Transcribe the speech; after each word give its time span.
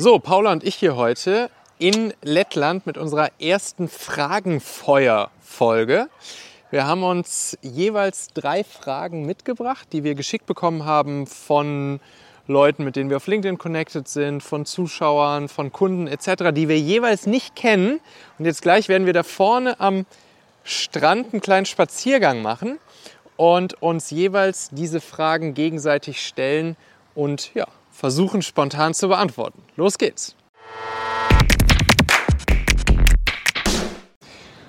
So, 0.00 0.20
Paula 0.20 0.52
und 0.52 0.62
ich 0.62 0.76
hier 0.76 0.94
heute 0.94 1.50
in 1.80 2.14
Lettland 2.22 2.86
mit 2.86 2.96
unserer 2.96 3.30
ersten 3.40 3.88
Fragenfeuer-Folge. 3.88 6.08
Wir 6.70 6.86
haben 6.86 7.02
uns 7.02 7.58
jeweils 7.62 8.28
drei 8.28 8.62
Fragen 8.62 9.26
mitgebracht, 9.26 9.88
die 9.90 10.04
wir 10.04 10.14
geschickt 10.14 10.46
bekommen 10.46 10.84
haben 10.84 11.26
von 11.26 11.98
Leuten, 12.46 12.84
mit 12.84 12.94
denen 12.94 13.10
wir 13.10 13.16
auf 13.16 13.26
LinkedIn 13.26 13.58
connected 13.58 14.06
sind, 14.06 14.40
von 14.40 14.66
Zuschauern, 14.66 15.48
von 15.48 15.72
Kunden 15.72 16.06
etc., 16.06 16.52
die 16.52 16.68
wir 16.68 16.78
jeweils 16.78 17.26
nicht 17.26 17.56
kennen. 17.56 17.98
Und 18.38 18.44
jetzt 18.44 18.62
gleich 18.62 18.88
werden 18.88 19.04
wir 19.04 19.14
da 19.14 19.24
vorne 19.24 19.80
am 19.80 20.06
Strand 20.62 21.32
einen 21.32 21.42
kleinen 21.42 21.66
Spaziergang 21.66 22.40
machen 22.40 22.78
und 23.36 23.82
uns 23.82 24.12
jeweils 24.12 24.70
diese 24.70 25.00
Fragen 25.00 25.54
gegenseitig 25.54 26.24
stellen 26.24 26.76
und 27.16 27.52
ja, 27.54 27.66
versuchen 27.98 28.42
spontan 28.42 28.94
zu 28.94 29.08
beantworten. 29.08 29.60
Los 29.74 29.98
geht's! 29.98 30.36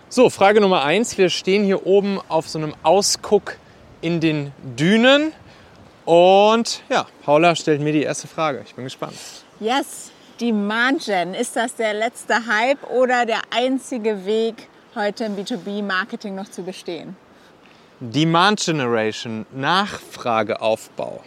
So, 0.09 0.31
Frage 0.31 0.59
Nummer 0.59 0.83
eins. 0.83 1.19
Wir 1.19 1.29
stehen 1.29 1.63
hier 1.63 1.85
oben 1.85 2.19
auf 2.27 2.49
so 2.49 2.57
einem 2.57 2.73
Ausguck 2.81 3.57
in 4.01 4.19
den 4.19 4.51
Dünen. 4.63 5.31
Und 6.05 6.81
ja, 6.89 7.05
Paula 7.23 7.55
stellt 7.55 7.81
mir 7.81 7.93
die 7.93 8.01
erste 8.01 8.27
Frage. 8.27 8.63
Ich 8.65 8.73
bin 8.73 8.85
gespannt. 8.85 9.13
Yes, 9.59 10.11
Demand 10.41 11.05
Gen. 11.05 11.35
Ist 11.35 11.55
das 11.55 11.75
der 11.75 11.93
letzte 11.93 12.47
Hype 12.47 12.83
oder 12.89 13.27
der 13.27 13.41
einzige 13.51 14.25
Weg, 14.25 14.55
heute 14.95 15.25
im 15.25 15.35
B2B-Marketing 15.35 16.33
noch 16.33 16.49
zu 16.49 16.63
bestehen? 16.63 17.15
Demand 17.99 18.59
Generation, 18.59 19.45
Nachfrageaufbau. 19.51 21.21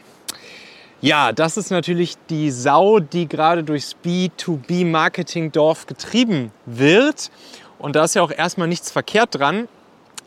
Ja, 1.02 1.33
das 1.33 1.56
ist 1.56 1.73
natürlich 1.73 2.15
die 2.30 2.52
Sau, 2.52 3.01
die 3.01 3.27
gerade 3.27 3.65
durchs 3.65 3.97
B2B-Marketing-Dorf 4.05 5.87
getrieben 5.87 6.52
wird. 6.65 7.33
Und 7.81 7.97
da 7.97 8.05
ist 8.05 8.14
ja 8.14 8.22
auch 8.22 8.31
erstmal 8.31 8.69
nichts 8.69 8.92
verkehrt 8.92 9.34
dran. 9.34 9.67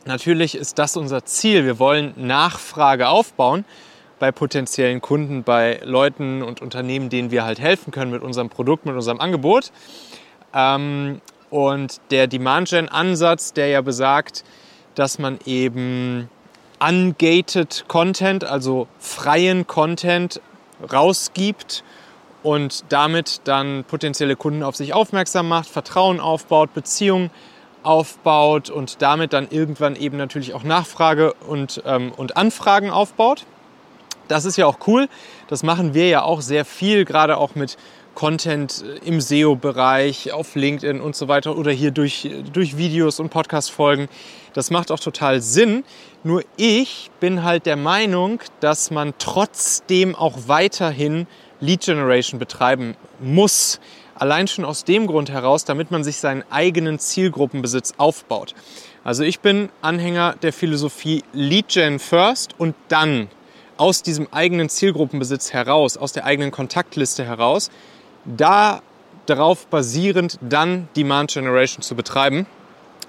Natürlich 0.04 0.54
ist 0.54 0.78
das 0.78 0.98
unser 0.98 1.24
Ziel. 1.24 1.64
Wir 1.64 1.80
wollen 1.80 2.14
Nachfrage 2.18 3.08
aufbauen 3.08 3.64
bei 4.20 4.34
potenziellen 4.34 5.00
Kunden, 5.00 5.44
bei 5.44 5.80
Leuten 5.82 6.44
und 6.44 6.62
Unternehmen, 6.62 7.08
denen 7.08 7.32
wir 7.32 7.46
halt 7.46 7.62
helfen 7.62 7.92
können 7.92 8.12
mit 8.12 8.22
unserem 8.22 8.50
Produkt, 8.50 8.86
mit 8.86 8.96
unserem 8.96 9.22
Angebot. 9.22 9.72
Ähm, 10.54 11.22
und 11.52 12.02
der 12.12 12.28
Demand-Gen-Ansatz, 12.28 13.54
der 13.54 13.70
ja 13.70 13.80
besagt, 13.80 14.44
dass 14.94 15.20
man 15.20 15.40
eben 15.46 16.30
ungated 16.82 17.86
Content, 17.88 18.44
also 18.44 18.90
freien 19.00 19.68
Content 19.68 20.42
rausgibt 20.92 21.84
und 22.44 22.86
damit 22.90 23.42
dann 23.46 23.84
potenzielle 23.86 24.36
Kunden 24.36 24.64
auf 24.64 24.76
sich 24.76 24.94
aufmerksam 24.94 25.48
macht, 25.48 25.68
Vertrauen 25.68 26.20
aufbaut, 26.20 26.74
Beziehungen 26.74 27.32
aufbaut 27.84 28.70
und 28.70 29.02
damit 29.02 29.34
dann 29.34 29.48
irgendwann 29.50 29.96
eben 29.96 30.18
natürlich 30.18 30.54
auch 30.54 30.64
Nachfrage 30.64 31.34
und, 31.34 31.82
ähm, 31.86 32.12
und 32.16 32.38
Anfragen 32.38 32.90
aufbaut. 32.90 33.46
Das 34.28 34.46
ist 34.46 34.58
ja 34.58 34.66
auch 34.66 34.80
cool. 34.88 35.08
Das 35.48 35.64
machen 35.64 35.94
wir 35.94 36.08
ja 36.08 36.24
auch 36.24 36.42
sehr 36.42 36.66
viel, 36.66 37.06
gerade 37.06 37.38
auch 37.38 37.56
mit 37.56 37.78
Content 38.16 38.84
im 39.04 39.22
SEO-Bereich, 39.22 40.32
auf 40.32 40.56
LinkedIn 40.56 41.02
und 41.02 41.16
so 41.16 41.28
weiter 41.28 41.58
oder 41.58 41.72
hier 41.72 41.92
durch, 41.92 42.30
durch 42.52 42.78
Videos 42.78 43.20
und 43.20 43.30
Podcast-Folgen. 43.30 44.08
Das 44.54 44.72
macht 44.72 44.90
auch 44.92 45.00
total 45.00 45.42
Sinn. 45.42 45.84
Nur 46.24 46.44
ich 46.58 47.12
bin 47.20 47.44
halt 47.44 47.66
der 47.66 47.76
Meinung, 47.76 48.40
dass 48.62 48.90
man 48.90 49.14
trotzdem 49.20 50.16
auch 50.16 50.48
weiterhin 50.48 51.28
Lead 51.60 51.82
Generation 51.82 52.40
betreiben 52.40 52.96
muss. 53.20 53.80
Allein 54.16 54.48
schon 54.48 54.64
aus 54.64 54.86
dem 54.86 55.08
Grund 55.08 55.30
heraus, 55.30 55.66
damit 55.66 55.92
man 55.92 56.04
sich 56.04 56.18
seinen 56.18 56.44
eigenen 56.50 57.00
Zielgruppenbesitz 57.00 57.96
aufbaut. 57.98 58.56
Also 59.04 59.24
ich 59.24 59.42
bin 59.42 59.70
Anhänger 59.82 60.36
der 60.42 60.54
Philosophie 60.54 61.24
Lead 61.34 61.68
Gen 61.68 62.00
first 62.00 62.56
und 62.58 62.76
dann 62.88 63.28
aus 63.78 64.04
diesem 64.04 64.28
eigenen 64.32 64.70
Zielgruppenbesitz 64.70 65.52
heraus, 65.52 65.98
aus 65.98 66.14
der 66.14 66.26
eigenen 66.26 66.52
Kontaktliste 66.52 67.26
heraus, 67.26 67.70
da 68.26 68.82
darauf 69.26 69.68
basierend 69.68 70.38
dann 70.42 70.88
Demand 70.96 71.32
Generation 71.32 71.82
zu 71.82 71.96
betreiben, 71.96 72.46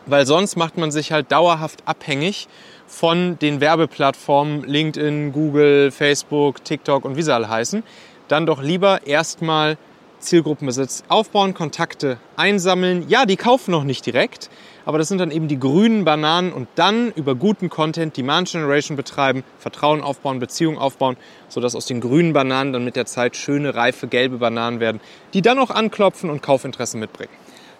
weil 0.06 0.26
sonst 0.26 0.56
macht 0.56 0.76
man 0.78 0.90
sich 0.90 1.12
halt 1.12 1.32
dauerhaft 1.32 1.82
abhängig 1.86 2.48
von 2.86 3.38
den 3.38 3.60
Werbeplattformen 3.60 4.62
LinkedIn, 4.64 5.32
Google, 5.32 5.90
Facebook, 5.90 6.64
TikTok 6.64 7.04
und 7.04 7.16
wie 7.16 7.22
sie 7.22 7.34
alle 7.34 7.48
heißen. 7.48 7.82
Dann 8.28 8.46
doch 8.46 8.62
lieber 8.62 9.06
erstmal 9.06 9.76
Zielgruppenbesitz 10.26 11.04
aufbauen, 11.08 11.54
Kontakte 11.54 12.18
einsammeln. 12.36 13.06
Ja, 13.08 13.24
die 13.26 13.36
kaufen 13.36 13.70
noch 13.70 13.84
nicht 13.84 14.04
direkt, 14.04 14.50
aber 14.84 14.98
das 14.98 15.08
sind 15.08 15.18
dann 15.18 15.30
eben 15.30 15.48
die 15.48 15.58
grünen 15.58 16.04
Bananen 16.04 16.52
und 16.52 16.68
dann 16.74 17.12
über 17.12 17.34
guten 17.34 17.70
Content 17.70 18.16
Demand 18.16 18.50
Generation 18.50 18.96
betreiben, 18.96 19.44
Vertrauen 19.58 20.02
aufbauen, 20.02 20.38
Beziehungen 20.38 20.78
aufbauen, 20.78 21.16
sodass 21.48 21.74
aus 21.74 21.86
den 21.86 22.00
grünen 22.00 22.32
Bananen 22.32 22.72
dann 22.72 22.84
mit 22.84 22.96
der 22.96 23.06
Zeit 23.06 23.36
schöne, 23.36 23.74
reife, 23.74 24.08
gelbe 24.08 24.38
Bananen 24.38 24.80
werden, 24.80 25.00
die 25.32 25.42
dann 25.42 25.58
auch 25.58 25.70
anklopfen 25.70 26.28
und 26.28 26.42
Kaufinteresse 26.42 26.98
mitbringen. 26.98 27.32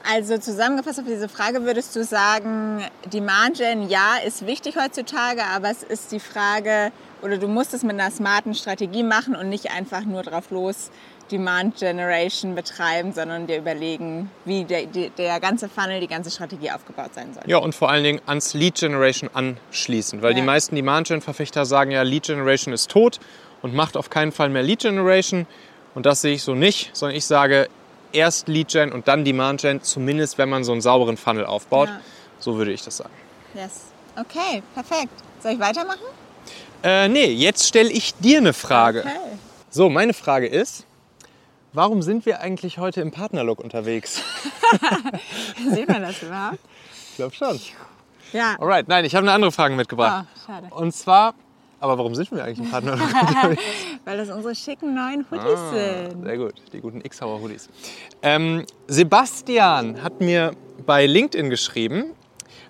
Also 0.09 0.39
zusammengefasst 0.39 1.01
auf 1.01 1.07
diese 1.07 1.29
Frage 1.29 1.65
würdest 1.65 1.97
du 1.97 2.05
sagen, 2.05 2.81
Demand 3.13 3.57
Gen, 3.57 3.89
ja, 3.89 4.19
ist 4.25 4.47
wichtig 4.47 4.77
heutzutage, 4.77 5.43
aber 5.45 5.69
es 5.69 5.83
ist 5.83 6.13
die 6.13 6.21
Frage, 6.21 6.93
oder 7.23 7.39
du 7.39 7.49
musst 7.49 7.75
es 7.75 7.83
mit 7.83 7.99
einer 7.99 8.13
smarten 8.13 8.55
Strategie 8.55 9.03
machen 9.03 9.35
und 9.35 9.49
nicht 9.49 9.73
einfach 9.73 10.05
nur 10.05 10.23
drauf 10.23 10.53
los 10.53 10.93
Demand 11.31 11.77
Generation 11.77 12.55
betreiben, 12.55 13.13
sondern 13.13 13.47
dir 13.47 13.59
überlegen, 13.59 14.31
wie 14.45 14.65
der, 14.65 14.87
der, 14.87 15.41
ganze 15.41 15.69
Funnel, 15.69 16.01
die 16.01 16.07
ganze 16.07 16.31
Strategie 16.31 16.71
aufgebaut 16.71 17.11
sein 17.15 17.35
soll. 17.35 17.43
Ja, 17.47 17.59
und 17.59 17.75
vor 17.75 17.91
allen 17.91 18.05
Dingen 18.05 18.21
ans 18.27 18.55
Lead 18.55 18.77
Generation 18.77 19.31
anschließen, 19.33 20.23
weil 20.23 20.31
ja. 20.31 20.37
die 20.37 20.43
meisten 20.43 20.77
Demand 20.77 21.09
Gen 21.09 21.21
Verfechter 21.21 21.65
sagen 21.65 21.91
ja, 21.91 22.03
Lead 22.03 22.25
Generation 22.25 22.73
ist 22.73 22.91
tot 22.91 23.19
und 23.63 23.75
macht 23.75 23.97
auf 23.97 24.11
keinen 24.11 24.33
Fall 24.33 24.49
mehr 24.49 24.63
Lead 24.63 24.81
Generation. 24.81 25.47
Und 25.95 26.07
das 26.07 26.21
sehe 26.21 26.35
ich 26.35 26.43
so 26.43 26.55
nicht, 26.55 26.91
sondern 26.95 27.17
ich 27.17 27.27
sage 27.27 27.69
erst 28.13 28.49
Lead 28.49 28.69
Gen 28.69 28.93
und 28.93 29.09
dann 29.09 29.25
Demand 29.25 29.63
Gen, 29.63 29.83
zumindest 29.83 30.39
wenn 30.39 30.49
man 30.49 30.65
so 30.65 30.73
einen 30.73 30.81
sauberen 30.81 31.17
Funnel 31.17 31.47
aufbaut. 31.47 31.89
Ja. 31.89 32.01
So 32.39 32.57
würde 32.57 32.73
ich 32.73 32.83
das 32.83 32.99
sagen. 32.99 33.15
Yes. 33.55 33.87
Okay, 34.19 34.63
perfekt. 34.75 35.13
Soll 35.43 35.53
ich 35.53 35.59
weitermachen? 35.59 36.01
Äh, 36.83 37.09
nee, 37.09 37.27
jetzt 37.27 37.67
stelle 37.67 37.91
ich 37.91 38.15
dir 38.15 38.39
eine 38.39 38.53
Frage. 38.53 39.01
Okay. 39.01 39.11
So, 39.71 39.91
meine 39.91 40.15
Frage 40.15 40.47
ist, 40.47 40.86
Warum 41.77 42.01
sind 42.01 42.25
wir 42.25 42.41
eigentlich 42.41 42.79
heute 42.79 43.03
im 43.03 43.11
Partnerlook 43.11 43.61
unterwegs? 43.63 44.23
Sieht 45.75 45.87
man 45.87 46.01
das 46.01 46.23
überhaupt? 46.23 46.59
Ich 47.11 47.17
glaube 47.17 47.35
schon. 47.35 47.61
Ja. 48.33 48.57
Alright, 48.59 48.89
nein, 48.89 49.05
ich 49.05 49.15
habe 49.15 49.25
eine 49.25 49.33
andere 49.33 49.53
Frage 49.53 49.75
mitgebracht. 49.75 50.25
Oh, 50.27 50.47
schade. 50.47 50.69
Und 50.71 50.93
zwar, 50.93 51.35
aber 51.79 51.99
warum 51.99 52.15
sind 52.15 52.33
wir 52.33 52.43
eigentlich 52.43 52.61
im 52.61 52.71
Partnerlook 52.71 53.07
unterwegs? 53.29 53.63
Weil 54.07 54.17
das 54.17 54.31
unsere 54.31 54.55
schicken 54.55 54.95
neuen 54.95 55.27
Hoodies 55.31 55.45
ah, 55.45 55.73
sind. 55.75 56.25
Sehr 56.25 56.39
gut, 56.39 56.55
die 56.73 56.81
guten 56.81 57.03
X-Hauer 57.03 57.43
Hoodies. 57.43 57.69
Ähm, 58.23 58.65
Sebastian 58.87 60.03
hat 60.03 60.23
mir 60.23 60.53
bei 60.87 61.05
LinkedIn 61.05 61.51
geschrieben, 61.51 62.15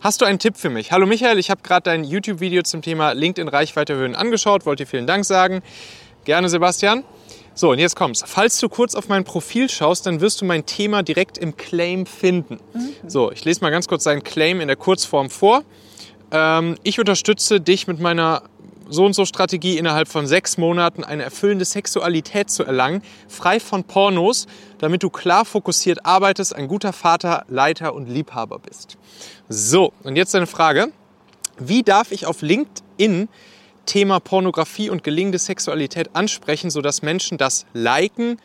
Hast 0.01 0.21
du 0.21 0.25
einen 0.25 0.41
Tipp 0.41 0.57
für 0.57 0.69
mich? 0.69 0.91
Hallo 0.91 1.07
Michael, 1.07 1.39
ich 1.39 1.49
habe 1.49 1.63
gerade 1.63 1.85
dein 1.85 2.03
YouTube-Video 2.03 2.63
zum 2.63 2.83
Thema 2.83 3.13
LinkedIn 3.13 3.47
Reichweite 3.47 3.93
erhöhen 3.93 4.17
angeschaut, 4.17 4.67
wollte 4.67 4.83
dir 4.83 4.91
vielen 4.91 5.07
Dank 5.07 5.25
sagen. 5.25 5.63
Gerne, 6.25 6.49
Sebastian. 6.49 7.05
So, 7.59 7.71
und 7.71 7.79
jetzt 7.79 7.97
kommt's. 7.97 8.23
Falls 8.27 8.59
du 8.59 8.69
kurz 8.69 8.95
auf 8.95 9.09
mein 9.09 9.25
Profil 9.25 9.71
schaust, 9.71 10.05
dann 10.05 10.21
wirst 10.21 10.43
du 10.43 10.45
mein 10.45 10.67
Thema 10.67 11.03
direkt 11.03 11.39
im 11.39 11.57
Claim 11.57 12.05
finden. 12.05 12.59
Mhm. 12.75 12.91
So, 13.09 13.33
ich 13.33 13.47
lese 13.47 13.63
mal 13.63 13.71
ganz 13.71 13.89
kurz 13.89 14.05
seinen 14.05 14.23
Claim 14.23 14.61
in 14.61 14.69
der 14.69 14.77
Kurzform 14.77 15.31
vor. 15.31 15.65
Ähm, 16.31 16.77
ich 16.83 17.01
unterstütze 17.01 17.59
dich 17.63 17.87
mit 17.87 17.99
meiner 17.99 18.43
so 18.91 19.07
und 19.07 19.15
so 19.15 19.25
Strategie 19.25 19.79
innerhalb 19.79 20.07
von 20.07 20.27
sechs 20.27 20.59
Monaten 20.59 21.03
eine 21.03 21.23
erfüllende 21.23 21.65
Sexualität 21.65 22.51
zu 22.51 22.63
erlangen, 22.63 23.03
frei 23.27 23.59
von 23.59 23.85
Pornos, 23.85 24.47
damit 24.79 25.03
du 25.03 25.09
klar 25.09 25.47
fokussiert 25.47 26.05
arbeitest, 26.05 26.55
ein 26.55 26.69
guter 26.69 26.93
Vater, 26.93 27.47
Leiter 27.49 27.95
und 27.95 28.07
Liebhaber 28.07 28.59
bist. 28.59 28.99
So, 29.49 29.95
und 30.03 30.17
jetzt 30.17 30.35
eine 30.35 30.47
Frage. 30.47 30.93
Wie 31.59 31.83
darf 31.83 32.13
ich 32.13 32.27
auf 32.27 32.43
LinkedIn 32.43 33.29
Thema 33.87 34.21
Pornografie 34.21 34.91
und 34.91 35.05
gelingende 35.05 35.39
Sexualität 35.39 36.11
ansprechen, 36.15 36.71
sodass 36.71 37.03
Menschen 37.03 37.39
das 37.39 37.67
liken, 37.73 38.41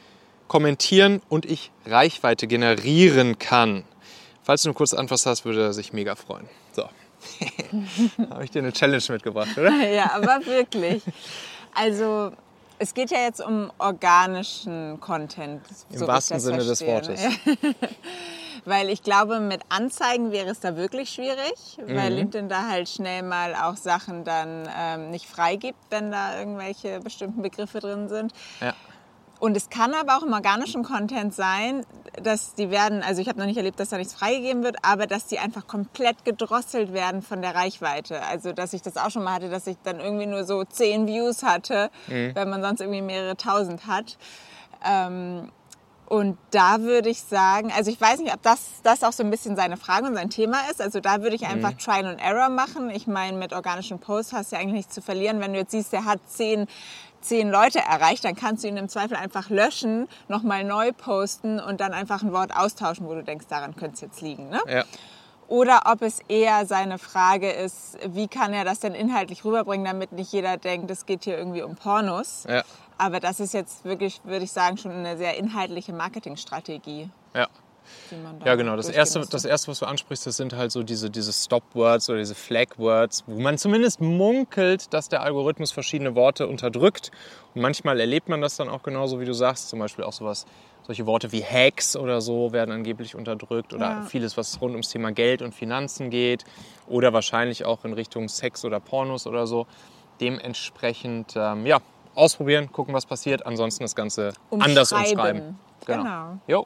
kommentieren 0.48 1.22
und 1.30 1.46
ich 1.46 1.72
Reichweite 1.86 2.48
generieren 2.48 3.40
kann. 3.40 3.84
Falls 4.44 4.64
du 4.64 4.70
eine 4.70 4.74
kurze 4.74 4.98
Antwort 4.98 5.26
hast, 5.26 5.46
würde 5.46 5.64
er 5.64 5.74
sich 5.74 5.94
mega 5.94 6.16
freuen. 6.16 6.48
So. 6.74 6.84
Habe 8.30 8.44
ich 8.44 8.52
dir 8.52 8.60
eine 8.60 8.74
Challenge 8.74 9.04
mitgebracht, 9.10 9.58
oder? 9.58 9.72
ja, 9.92 10.12
aber 10.14 10.46
wirklich. 10.46 11.04
Also, 11.74 12.32
es 12.80 12.94
geht 12.94 13.12
ja 13.12 13.20
jetzt 13.20 13.42
um 13.42 13.72
organischen 13.78 15.00
Content. 15.00 15.62
Im 15.92 16.00
so 16.00 16.08
wahrsten 16.08 16.40
Sinne 16.40 16.64
verstehe. 16.64 17.02
des 17.02 17.10
Wortes. 17.10 17.22
Weil 18.66 18.90
ich 18.90 19.02
glaube, 19.02 19.40
mit 19.40 19.62
Anzeigen 19.70 20.32
wäre 20.32 20.50
es 20.50 20.60
da 20.60 20.76
wirklich 20.76 21.10
schwierig, 21.10 21.78
mhm. 21.78 21.96
weil 21.96 22.14
LinkedIn 22.14 22.50
da 22.50 22.68
halt 22.68 22.90
schnell 22.90 23.24
mal 23.24 23.56
auch 23.56 23.76
Sachen 23.76 24.24
dann 24.24 24.70
ähm, 24.78 25.10
nicht 25.10 25.26
freigibt, 25.26 25.80
wenn 25.90 26.12
da 26.12 26.38
irgendwelche 26.38 27.00
bestimmten 27.00 27.42
Begriffe 27.42 27.80
drin 27.80 28.08
sind. 28.08 28.34
Ja. 28.60 28.74
Und 29.42 29.58
es 29.58 29.72
kann 29.72 29.96
aber 29.96 30.18
auch 30.18 30.22
im 30.22 30.34
organischen 30.34 30.84
Content 30.84 31.34
sein, 31.34 31.84
dass 32.22 32.54
die 32.54 32.70
werden, 32.70 33.02
also 33.02 33.24
ich 33.24 33.28
habe 33.28 33.40
noch 33.40 33.48
nicht 33.48 33.58
erlebt, 33.58 33.80
dass 33.80 33.90
da 33.90 33.98
nichts 33.98 34.14
freigegeben 34.14 34.62
wird, 34.62 34.78
aber 34.84 35.08
dass 35.08 35.26
die 35.26 35.40
einfach 35.40 35.66
komplett 35.66 36.24
gedrosselt 36.24 36.94
werden 36.94 37.24
von 37.24 37.42
der 37.42 37.56
Reichweite. 37.56 38.22
Also 38.22 38.54
dass 38.54 38.74
ich 38.74 38.84
das 38.84 38.98
auch 38.98 39.10
schon 39.10 39.24
mal 39.24 39.34
hatte, 39.34 39.50
dass 39.50 39.66
ich 39.66 39.78
dann 39.82 40.00
irgendwie 40.00 40.28
nur 40.28 40.44
so 40.44 40.64
zehn 40.64 41.08
Views 41.08 41.42
hatte, 41.42 41.90
mhm. 42.06 42.36
wenn 42.36 42.52
man 42.52 42.62
sonst 42.62 42.82
irgendwie 42.82 43.02
mehrere 43.02 43.36
tausend 43.36 43.88
hat. 43.88 44.16
Ähm, 44.86 45.52
und 46.12 46.38
da 46.50 46.82
würde 46.82 47.08
ich 47.08 47.22
sagen, 47.22 47.72
also 47.74 47.90
ich 47.90 48.02
weiß 48.02 48.20
nicht, 48.20 48.34
ob 48.34 48.42
das, 48.42 48.82
das 48.84 49.02
auch 49.02 49.14
so 49.14 49.24
ein 49.24 49.32
bisschen 49.32 49.56
seine 49.56 49.78
Frage 49.78 50.08
und 50.08 50.16
sein 50.16 50.30
Thema 50.30 50.58
ist. 50.70 50.82
Also 50.82 51.00
da 51.00 51.22
würde 51.22 51.38
ich 51.38 51.46
einfach 51.46 51.72
mhm. 51.72 51.78
Trial 51.78 52.06
and 52.06 52.22
Error 52.22 52.50
machen. 52.50 52.90
Ich 52.90 53.08
meine, 53.08 53.38
mit 53.38 53.54
organischen 53.54 53.98
Posts 53.98 54.34
hast 54.34 54.52
du 54.52 54.58
ja 54.58 54.62
eigentlich 54.62 54.74
nichts 54.74 54.94
zu 54.94 55.02
verlieren. 55.02 55.40
Wenn 55.40 55.54
du 55.54 55.60
jetzt 55.60 55.72
siehst, 55.72 55.94
der 55.94 56.04
hat 56.04 56.20
zehn, 56.28 56.68
zehn 57.22 57.50
Leute 57.50 57.80
erreicht, 57.80 58.26
dann 58.26 58.36
kannst 58.36 58.66
du 58.66 58.68
ihn 58.68 58.76
im 58.76 58.90
Zweifel 58.90 59.16
einfach 59.16 59.50
löschen, 59.50 60.10
nochmal 60.28 60.66
neu 60.66 60.92
posten 60.92 61.62
und 61.62 61.80
dann 61.80 61.94
einfach 61.94 62.24
ein 62.24 62.34
Wort 62.34 62.54
austauschen, 62.54 63.08
wo 63.08 63.14
du 63.14 63.24
denkst, 63.24 63.46
daran 63.48 63.78
könnte 63.78 63.96
es 63.96 64.02
jetzt 64.02 64.20
liegen. 64.20 64.50
Ne? 64.50 64.60
Ja. 64.68 64.84
Oder 65.48 65.84
ob 65.86 66.02
es 66.02 66.20
eher 66.28 66.66
seine 66.66 66.98
Frage 66.98 67.52
ist, 67.52 67.98
wie 68.06 68.28
kann 68.28 68.52
er 68.52 68.66
das 68.66 68.82
denn 68.82 68.94
inhaltlich 68.94 69.46
rüberbringen, 69.46 69.86
damit 69.86 70.12
nicht 70.12 70.34
jeder 70.34 70.58
denkt, 70.58 70.92
es 70.92 71.06
geht 71.06 71.24
hier 71.24 71.38
irgendwie 71.38 71.62
um 71.62 71.76
Pornos. 71.76 72.46
Ja. 72.50 72.64
Aber 73.02 73.20
das 73.20 73.40
ist 73.40 73.56
jetzt 73.56 73.84
wirklich, 73.84 74.22
würde 74.26 74.46
ich 74.46 74.52
sagen, 74.52 74.78
schon 74.78 74.92
eine 74.92 75.18
sehr 75.18 75.36
inhaltliche 75.36 75.92
Marketingstrategie. 75.92 77.10
Ja. 77.34 77.48
Ja, 78.46 78.54
genau. 78.54 78.76
Das 78.76 78.90
erste, 78.90 79.26
das 79.28 79.44
erste, 79.44 79.70
was 79.70 79.80
du 79.80 79.88
ansprichst, 79.88 80.28
das 80.28 80.38
sind 80.38 80.54
halt 80.54 80.72
so 80.72 80.84
diese, 80.84 81.10
diese 81.10 81.34
Stop-Words 81.34 82.12
oder 82.12 82.20
diese 82.20 82.36
Flag-Words, 82.36 83.24
wo 83.26 83.40
man 83.40 83.58
zumindest 83.58 84.02
munkelt, 84.02 84.94
dass 84.94 85.10
der 85.10 85.24
Algorithmus 85.24 85.72
verschiedene 85.72 86.14
Worte 86.14 86.48
unterdrückt. 86.48 87.10
Und 87.56 87.64
manchmal 87.64 88.00
erlebt 88.00 88.30
man 88.30 88.40
das 88.40 88.56
dann 88.56 88.70
auch 88.70 88.84
genauso, 88.84 89.20
wie 89.20 89.26
du 89.26 89.34
sagst. 89.34 89.70
Zum 89.70 89.80
Beispiel 89.80 90.06
auch 90.06 90.14
sowas, 90.14 90.46
solche 90.86 91.08
Worte 91.08 91.32
wie 91.32 91.44
Hacks 91.44 91.96
oder 91.96 92.22
so 92.22 92.54
werden 92.54 92.72
angeblich 92.72 93.16
unterdrückt 93.16 93.74
oder 93.74 93.90
ja. 93.90 94.02
vieles, 94.04 94.38
was 94.38 94.62
rund 94.62 94.74
ums 94.74 94.90
Thema 94.90 95.12
Geld 95.12 95.42
und 95.42 95.56
Finanzen 95.56 96.12
geht 96.12 96.46
oder 96.88 97.14
wahrscheinlich 97.14 97.66
auch 97.66 97.84
in 97.84 97.94
Richtung 97.94 98.30
Sex 98.30 98.64
oder 98.64 98.80
Pornos 98.80 99.26
oder 99.26 99.48
so. 99.48 99.66
Dementsprechend, 100.20 101.34
ähm, 101.36 101.66
ja, 101.66 101.80
ausprobieren, 102.16 102.72
gucken, 102.72 102.94
was 102.94 103.06
passiert. 103.06 103.46
Ansonsten 103.46 103.84
das 103.84 103.96
Ganze 103.96 104.34
umschreiben. 104.50 104.62
anders 104.62 104.92
umschreiben. 104.92 105.60
Genau. 105.86 106.04
genau. 106.04 106.40
Jo. 106.48 106.66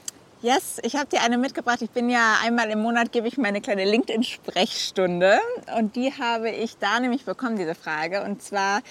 Yes, 0.41 0.79
ich 0.81 0.95
habe 0.95 1.05
dir 1.05 1.21
eine 1.21 1.37
mitgebracht. 1.37 1.83
Ich 1.83 1.91
bin 1.91 2.09
ja 2.09 2.37
einmal 2.43 2.71
im 2.71 2.81
Monat 2.81 3.11
gebe 3.11 3.27
ich 3.27 3.37
meine 3.37 3.61
kleine 3.61 3.85
LinkedIn-Sprechstunde 3.85 5.37
und 5.77 5.95
die 5.95 6.11
habe 6.13 6.49
ich 6.49 6.77
da 6.79 6.99
nämlich 6.99 7.25
bekommen, 7.25 7.57
diese 7.57 7.75
Frage. 7.75 8.23
Und 8.23 8.41
zwar 8.41 8.81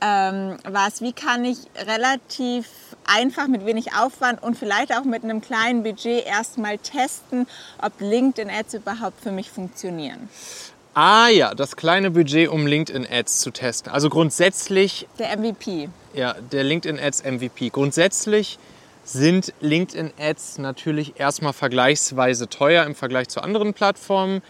ähm, 0.00 0.56
war 0.66 0.88
es, 0.88 1.02
wie 1.02 1.12
kann 1.12 1.44
ich 1.44 1.58
relativ 1.76 2.66
einfach 3.04 3.48
mit 3.48 3.66
wenig 3.66 3.94
Aufwand 3.94 4.42
und 4.42 4.56
vielleicht 4.56 4.96
auch 4.96 5.04
mit 5.04 5.24
einem 5.24 5.42
kleinen 5.42 5.82
Budget 5.82 6.24
erstmal 6.24 6.78
testen, 6.78 7.46
ob 7.82 7.92
LinkedIn-Ads 8.00 8.72
überhaupt 8.72 9.20
für 9.20 9.30
mich 9.30 9.50
funktionieren. 9.50 10.30
Ah 10.94 11.28
ja, 11.28 11.54
das 11.54 11.76
kleine 11.76 12.12
Budget, 12.12 12.48
um 12.48 12.66
LinkedIn-Ads 12.66 13.40
zu 13.40 13.50
testen. 13.50 13.92
Also 13.92 14.08
grundsätzlich. 14.08 15.06
Der 15.18 15.36
MVP. 15.36 15.90
Ja, 16.14 16.34
der 16.50 16.64
LinkedIn-Ads 16.64 17.24
MVP. 17.24 17.68
Grundsätzlich 17.68 18.58
sind 19.04 19.52
LinkedIn-Ads 19.60 20.58
natürlich 20.58 21.20
erstmal 21.20 21.52
vergleichsweise 21.52 22.48
teuer 22.48 22.84
im 22.84 22.94
Vergleich 22.94 23.28
zu 23.28 23.42
anderen 23.42 23.74
Plattformen. 23.74 24.42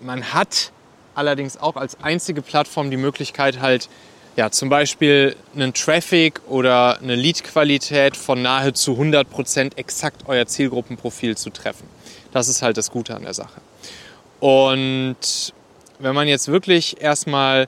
Man 0.00 0.32
hat 0.32 0.72
allerdings 1.14 1.56
auch 1.56 1.76
als 1.76 2.00
einzige 2.00 2.42
Plattform 2.42 2.90
die 2.90 2.96
Möglichkeit 2.96 3.60
halt 3.60 3.88
ja, 4.36 4.52
zum 4.52 4.68
Beispiel 4.68 5.34
einen 5.56 5.74
Traffic 5.74 6.40
oder 6.46 7.00
eine 7.00 7.16
Lead-Qualität 7.16 8.16
von 8.16 8.40
nahezu 8.40 8.92
100% 8.92 9.76
exakt 9.76 10.22
euer 10.28 10.46
Zielgruppenprofil 10.46 11.36
zu 11.36 11.50
treffen. 11.50 11.88
Das 12.30 12.46
ist 12.46 12.62
halt 12.62 12.76
das 12.76 12.92
Gute 12.92 13.16
an 13.16 13.22
der 13.24 13.34
Sache. 13.34 13.60
Und 14.38 15.52
wenn 15.98 16.14
man 16.14 16.28
jetzt 16.28 16.46
wirklich 16.46 17.00
erstmal 17.00 17.66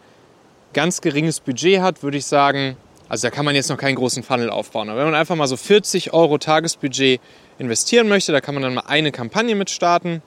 ganz 0.72 1.00
geringes 1.00 1.40
Budget 1.40 1.80
hat, 1.80 2.04
würde 2.04 2.18
ich 2.18 2.26
sagen, 2.26 2.76
also 3.10 3.26
da 3.26 3.30
kann 3.32 3.44
man 3.44 3.56
jetzt 3.56 3.68
noch 3.68 3.76
keinen 3.76 3.96
großen 3.96 4.22
Funnel 4.22 4.50
aufbauen. 4.50 4.88
Aber 4.88 5.00
wenn 5.00 5.06
man 5.06 5.16
einfach 5.16 5.34
mal 5.34 5.48
so 5.48 5.56
40 5.56 6.12
Euro 6.12 6.38
Tagesbudget 6.38 7.20
investieren 7.58 8.08
möchte, 8.08 8.30
da 8.30 8.40
kann 8.40 8.54
man 8.54 8.62
dann 8.62 8.74
mal 8.74 8.84
eine 8.86 9.10
Kampagne 9.10 9.56
mit 9.56 9.68
starten. 9.68 10.22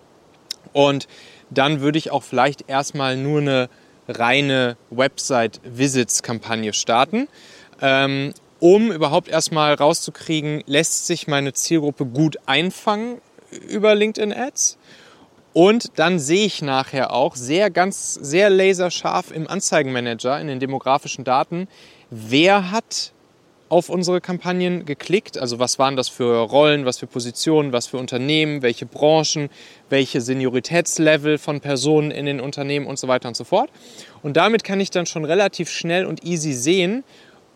Und 0.73 1.07
dann 1.49 1.79
würde 1.79 1.97
ich 1.97 2.11
auch 2.11 2.23
vielleicht 2.23 2.69
erstmal 2.69 3.15
nur 3.15 3.39
eine 3.39 3.69
reine 4.09 4.75
Website-Visits-Kampagne 4.89 6.73
starten, 6.73 7.29
ähm, 7.81 8.33
um 8.59 8.91
überhaupt 8.91 9.29
erstmal 9.29 9.73
rauszukriegen, 9.75 10.61
lässt 10.67 11.07
sich 11.07 11.25
meine 11.25 11.53
Zielgruppe 11.53 12.05
gut 12.05 12.37
einfangen 12.47 13.21
über 13.69 13.95
LinkedIn 13.95 14.33
Ads. 14.33 14.77
Und 15.53 15.99
dann 15.99 16.19
sehe 16.19 16.45
ich 16.45 16.61
nachher 16.61 17.13
auch 17.13 17.37
sehr, 17.37 17.69
ganz, 17.69 18.15
sehr 18.15 18.49
laserscharf 18.49 19.31
im 19.31 19.47
Anzeigenmanager, 19.47 20.41
in 20.41 20.47
den 20.47 20.59
demografischen 20.59 21.23
Daten, 21.23 21.69
wer 22.13 22.71
hat 22.71 23.13
auf 23.69 23.89
unsere 23.89 24.21
Kampagnen 24.21 24.85
geklickt. 24.85 25.37
Also 25.37 25.57
was 25.57 25.79
waren 25.79 25.95
das 25.95 26.07
für 26.07 26.41
Rollen, 26.41 26.85
was 26.85 26.99
für 26.99 27.07
Positionen, 27.07 27.73
was 27.73 27.87
für 27.87 27.97
Unternehmen, 27.97 28.61
welche 28.61 28.85
Branchen, 28.85 29.49
welche 29.89 30.21
Senioritätslevel 30.21 31.39
von 31.39 31.59
Personen 31.59 32.11
in 32.11 32.27
den 32.27 32.39
Unternehmen 32.39 32.85
und 32.85 32.99
so 32.99 33.07
weiter 33.07 33.27
und 33.27 33.35
so 33.35 33.43
fort. 33.43 33.71
Und 34.21 34.37
damit 34.37 34.63
kann 34.63 34.79
ich 34.79 34.91
dann 34.91 35.07
schon 35.07 35.25
relativ 35.25 35.71
schnell 35.71 36.05
und 36.05 36.23
easy 36.23 36.53
sehen, 36.53 37.03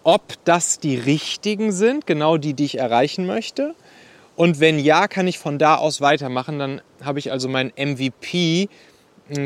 ob 0.03 0.33
das 0.43 0.79
die 0.79 0.95
richtigen 0.95 1.71
sind, 1.71 2.07
genau 2.07 2.37
die, 2.37 2.55
die 2.55 2.65
ich 2.65 2.79
erreichen 2.79 3.27
möchte. 3.27 3.75
Und 4.35 4.59
wenn 4.59 4.79
ja, 4.79 5.07
kann 5.07 5.27
ich 5.27 5.37
von 5.37 5.59
da 5.59 5.75
aus 5.75 6.01
weitermachen. 6.01 6.57
Dann 6.57 6.81
habe 7.03 7.19
ich 7.19 7.31
also 7.31 7.47
mein 7.47 7.73
MVP 7.75 8.69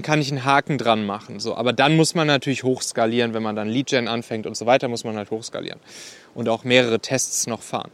kann 0.03 0.21
ich 0.21 0.31
einen 0.31 0.45
Haken 0.45 0.77
dran 0.77 1.05
machen. 1.05 1.39
So, 1.39 1.55
aber 1.55 1.73
dann 1.73 1.95
muss 1.95 2.15
man 2.15 2.27
natürlich 2.27 2.63
hochskalieren, 2.63 3.33
wenn 3.33 3.43
man 3.43 3.55
dann 3.55 3.67
Lead-Gen 3.67 4.07
anfängt 4.07 4.45
und 4.45 4.55
so 4.55 4.65
weiter, 4.65 4.87
muss 4.87 5.03
man 5.03 5.17
halt 5.17 5.31
hochskalieren 5.31 5.79
und 6.33 6.49
auch 6.49 6.63
mehrere 6.63 6.99
Tests 6.99 7.47
noch 7.47 7.61
fahren. 7.61 7.91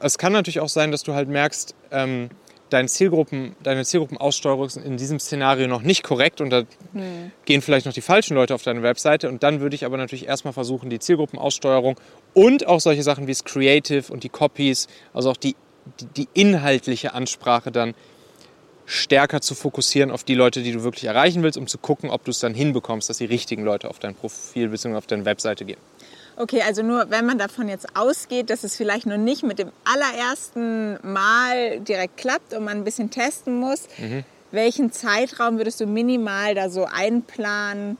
Es 0.00 0.18
kann 0.18 0.32
natürlich 0.32 0.60
auch 0.60 0.68
sein, 0.68 0.90
dass 0.90 1.02
du 1.02 1.14
halt 1.14 1.28
merkst, 1.28 1.74
ähm, 1.92 2.30
deine, 2.70 2.88
Zielgruppen, 2.88 3.56
deine 3.62 3.84
Zielgruppenaussteuerung 3.84 4.66
ist 4.66 4.76
in 4.76 4.96
diesem 4.96 5.18
Szenario 5.18 5.66
noch 5.66 5.82
nicht 5.82 6.02
korrekt 6.02 6.40
und 6.40 6.50
da 6.50 6.62
hm. 6.92 7.32
gehen 7.44 7.62
vielleicht 7.62 7.86
noch 7.86 7.92
die 7.92 8.00
falschen 8.00 8.34
Leute 8.34 8.54
auf 8.54 8.62
deine 8.62 8.82
Webseite 8.82 9.28
und 9.28 9.42
dann 9.42 9.60
würde 9.60 9.74
ich 9.74 9.84
aber 9.84 9.96
natürlich 9.96 10.26
erstmal 10.26 10.52
versuchen, 10.52 10.90
die 10.90 10.98
Zielgruppenaussteuerung 10.98 11.98
und 12.34 12.66
auch 12.66 12.80
solche 12.80 13.02
Sachen 13.02 13.26
wie 13.26 13.32
das 13.32 13.44
Creative 13.44 14.12
und 14.12 14.22
die 14.24 14.28
Copies, 14.28 14.86
also 15.12 15.30
auch 15.30 15.36
die, 15.36 15.56
die, 16.00 16.06
die 16.06 16.28
inhaltliche 16.34 17.14
Ansprache 17.14 17.72
dann 17.72 17.94
stärker 18.90 19.40
zu 19.40 19.54
fokussieren 19.54 20.10
auf 20.10 20.24
die 20.24 20.34
Leute, 20.34 20.62
die 20.62 20.72
du 20.72 20.82
wirklich 20.82 21.04
erreichen 21.04 21.44
willst, 21.44 21.56
um 21.56 21.68
zu 21.68 21.78
gucken, 21.78 22.10
ob 22.10 22.24
du 22.24 22.32
es 22.32 22.40
dann 22.40 22.54
hinbekommst, 22.54 23.08
dass 23.08 23.18
die 23.18 23.24
richtigen 23.24 23.62
Leute 23.62 23.88
auf 23.88 24.00
dein 24.00 24.16
Profil 24.16 24.68
bzw. 24.68 24.96
auf 24.96 25.06
deine 25.06 25.24
Webseite 25.24 25.64
gehen. 25.64 25.78
Okay, 26.36 26.62
also 26.62 26.82
nur 26.82 27.08
wenn 27.10 27.24
man 27.24 27.38
davon 27.38 27.68
jetzt 27.68 27.96
ausgeht, 27.96 28.50
dass 28.50 28.64
es 28.64 28.74
vielleicht 28.74 29.06
noch 29.06 29.16
nicht 29.16 29.44
mit 29.44 29.60
dem 29.60 29.70
allerersten 29.84 30.98
Mal 31.06 31.80
direkt 31.80 32.16
klappt 32.16 32.52
und 32.52 32.64
man 32.64 32.78
ein 32.78 32.84
bisschen 32.84 33.10
testen 33.10 33.60
muss, 33.60 33.84
mhm. 33.98 34.24
welchen 34.50 34.90
Zeitraum 34.90 35.58
würdest 35.58 35.80
du 35.80 35.86
minimal 35.86 36.54
da 36.54 36.68
so 36.68 36.86
einplanen? 36.86 37.96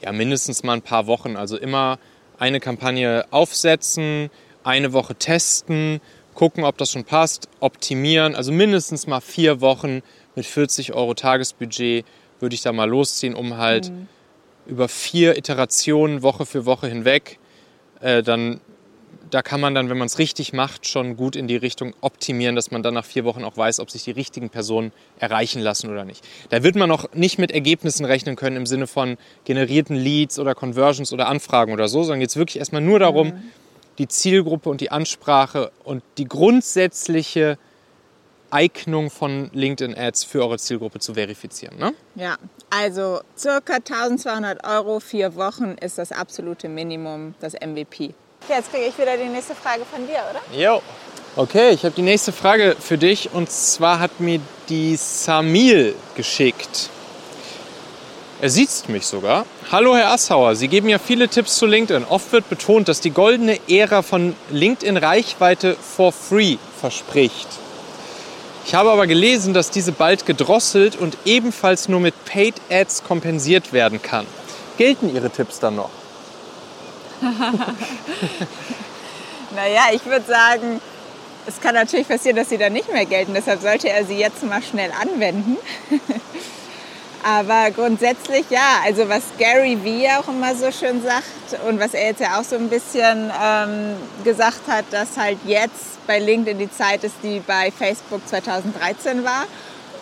Ja, 0.00 0.12
mindestens 0.12 0.62
mal 0.62 0.74
ein 0.74 0.82
paar 0.82 1.06
Wochen. 1.08 1.36
Also 1.36 1.56
immer 1.56 1.98
eine 2.38 2.60
Kampagne 2.60 3.24
aufsetzen, 3.30 4.30
eine 4.62 4.92
Woche 4.92 5.16
testen, 5.16 6.00
gucken, 6.34 6.64
ob 6.64 6.78
das 6.78 6.90
schon 6.90 7.04
passt, 7.04 7.48
optimieren. 7.60 8.34
Also 8.34 8.52
mindestens 8.52 9.06
mal 9.06 9.20
vier 9.20 9.60
Wochen 9.60 10.02
mit 10.34 10.46
40 10.46 10.92
Euro 10.92 11.14
Tagesbudget 11.14 12.04
würde 12.40 12.54
ich 12.54 12.62
da 12.62 12.72
mal 12.72 12.88
losziehen, 12.88 13.34
um 13.34 13.56
halt 13.56 13.90
mhm. 13.90 14.08
über 14.66 14.88
vier 14.88 15.38
Iterationen 15.38 16.22
Woche 16.22 16.46
für 16.46 16.66
Woche 16.66 16.88
hinweg 16.88 17.38
äh, 18.00 18.22
dann 18.22 18.60
da 19.30 19.42
kann 19.42 19.60
man 19.60 19.74
dann, 19.74 19.90
wenn 19.90 19.98
man 19.98 20.06
es 20.06 20.18
richtig 20.18 20.52
macht, 20.52 20.86
schon 20.86 21.16
gut 21.16 21.34
in 21.34 21.48
die 21.48 21.56
Richtung 21.56 21.94
optimieren, 22.00 22.54
dass 22.54 22.70
man 22.70 22.84
dann 22.84 22.94
nach 22.94 23.04
vier 23.04 23.24
Wochen 23.24 23.42
auch 23.42 23.56
weiß, 23.56 23.80
ob 23.80 23.90
sich 23.90 24.04
die 24.04 24.12
richtigen 24.12 24.48
Personen 24.48 24.92
erreichen 25.18 25.60
lassen 25.60 25.90
oder 25.90 26.04
nicht. 26.04 26.24
Da 26.50 26.62
wird 26.62 26.76
man 26.76 26.88
noch 26.88 27.12
nicht 27.14 27.38
mit 27.38 27.50
Ergebnissen 27.50 28.04
rechnen 28.04 28.36
können 28.36 28.56
im 28.56 28.66
Sinne 28.66 28.86
von 28.86 29.16
generierten 29.44 29.96
Leads 29.96 30.38
oder 30.38 30.54
Conversions 30.54 31.12
oder 31.12 31.26
Anfragen 31.26 31.72
oder 31.72 31.88
so, 31.88 32.02
sondern 32.02 32.20
geht 32.20 32.28
es 32.28 32.36
wirklich 32.36 32.58
erstmal 32.58 32.82
nur 32.82 33.00
darum, 33.00 33.28
mhm. 33.28 33.42
Die 33.98 34.08
Zielgruppe 34.08 34.68
und 34.70 34.80
die 34.80 34.90
Ansprache 34.90 35.70
und 35.84 36.02
die 36.18 36.26
grundsätzliche 36.26 37.58
Eignung 38.50 39.10
von 39.10 39.50
LinkedIn 39.52 39.96
Ads 39.98 40.24
für 40.24 40.42
eure 40.42 40.58
Zielgruppe 40.58 41.00
zu 41.00 41.14
verifizieren. 41.14 41.76
Ne? 41.78 41.92
Ja, 42.14 42.36
also 42.70 43.20
circa 43.36 43.74
1200 43.74 44.64
Euro, 44.64 45.00
vier 45.00 45.34
Wochen 45.34 45.76
ist 45.80 45.98
das 45.98 46.12
absolute 46.12 46.68
Minimum, 46.68 47.34
das 47.40 47.54
MVP. 47.54 48.14
Okay, 48.44 48.56
jetzt 48.56 48.70
kriege 48.70 48.86
ich 48.86 48.98
wieder 48.98 49.16
die 49.16 49.28
nächste 49.28 49.54
Frage 49.54 49.84
von 49.84 50.06
dir, 50.06 50.22
oder? 50.30 50.40
Jo. 50.56 50.82
Okay, 51.36 51.70
ich 51.70 51.84
habe 51.84 51.96
die 51.96 52.02
nächste 52.02 52.30
Frage 52.30 52.76
für 52.78 52.96
dich 52.96 53.32
und 53.32 53.50
zwar 53.50 53.98
hat 53.98 54.20
mir 54.20 54.40
die 54.68 54.94
Samil 54.94 55.96
geschickt. 56.14 56.90
Er 58.44 58.50
sieht 58.50 58.90
mich 58.90 59.06
sogar. 59.06 59.46
Hallo 59.72 59.96
Herr 59.96 60.10
Assauer, 60.10 60.54
Sie 60.54 60.68
geben 60.68 60.90
ja 60.90 60.98
viele 60.98 61.28
Tipps 61.28 61.56
zu 61.56 61.64
LinkedIn. 61.64 62.04
Oft 62.04 62.30
wird 62.30 62.50
betont, 62.50 62.88
dass 62.88 63.00
die 63.00 63.10
goldene 63.10 63.58
Ära 63.70 64.02
von 64.02 64.36
LinkedIn 64.50 64.98
Reichweite 64.98 65.74
for 65.76 66.12
free 66.12 66.58
verspricht. 66.78 67.48
Ich 68.66 68.74
habe 68.74 68.90
aber 68.90 69.06
gelesen, 69.06 69.54
dass 69.54 69.70
diese 69.70 69.92
bald 69.92 70.26
gedrosselt 70.26 70.94
und 70.94 71.16
ebenfalls 71.24 71.88
nur 71.88 72.00
mit 72.00 72.26
Paid 72.26 72.56
Ads 72.70 73.04
kompensiert 73.04 73.72
werden 73.72 74.02
kann. 74.02 74.26
Gelten 74.76 75.14
Ihre 75.14 75.30
Tipps 75.30 75.58
dann 75.58 75.76
noch? 75.76 75.88
naja, 79.56 79.84
ich 79.94 80.04
würde 80.04 80.26
sagen, 80.26 80.82
es 81.46 81.62
kann 81.62 81.74
natürlich 81.74 82.08
passieren, 82.08 82.36
dass 82.36 82.50
sie 82.50 82.58
dann 82.58 82.74
nicht 82.74 82.92
mehr 82.92 83.06
gelten. 83.06 83.32
Deshalb 83.32 83.62
sollte 83.62 83.88
er 83.88 84.04
sie 84.04 84.18
jetzt 84.18 84.42
mal 84.42 84.62
schnell 84.62 84.92
anwenden. 85.00 85.56
Aber 87.26 87.70
grundsätzlich 87.70 88.44
ja, 88.50 88.80
also 88.84 89.08
was 89.08 89.22
Gary 89.38 89.78
Vee 89.82 90.08
auch 90.10 90.28
immer 90.28 90.54
so 90.54 90.70
schön 90.70 91.02
sagt 91.02 91.64
und 91.66 91.80
was 91.80 91.94
er 91.94 92.08
jetzt 92.08 92.20
ja 92.20 92.38
auch 92.38 92.44
so 92.44 92.56
ein 92.56 92.68
bisschen 92.68 93.32
ähm, 93.42 93.96
gesagt 94.24 94.68
hat, 94.68 94.84
dass 94.90 95.16
halt 95.16 95.38
jetzt 95.46 96.06
bei 96.06 96.18
LinkedIn 96.18 96.58
die 96.58 96.70
Zeit 96.70 97.02
ist, 97.02 97.14
die 97.22 97.40
bei 97.40 97.70
Facebook 97.70 98.20
2013 98.28 99.24
war 99.24 99.46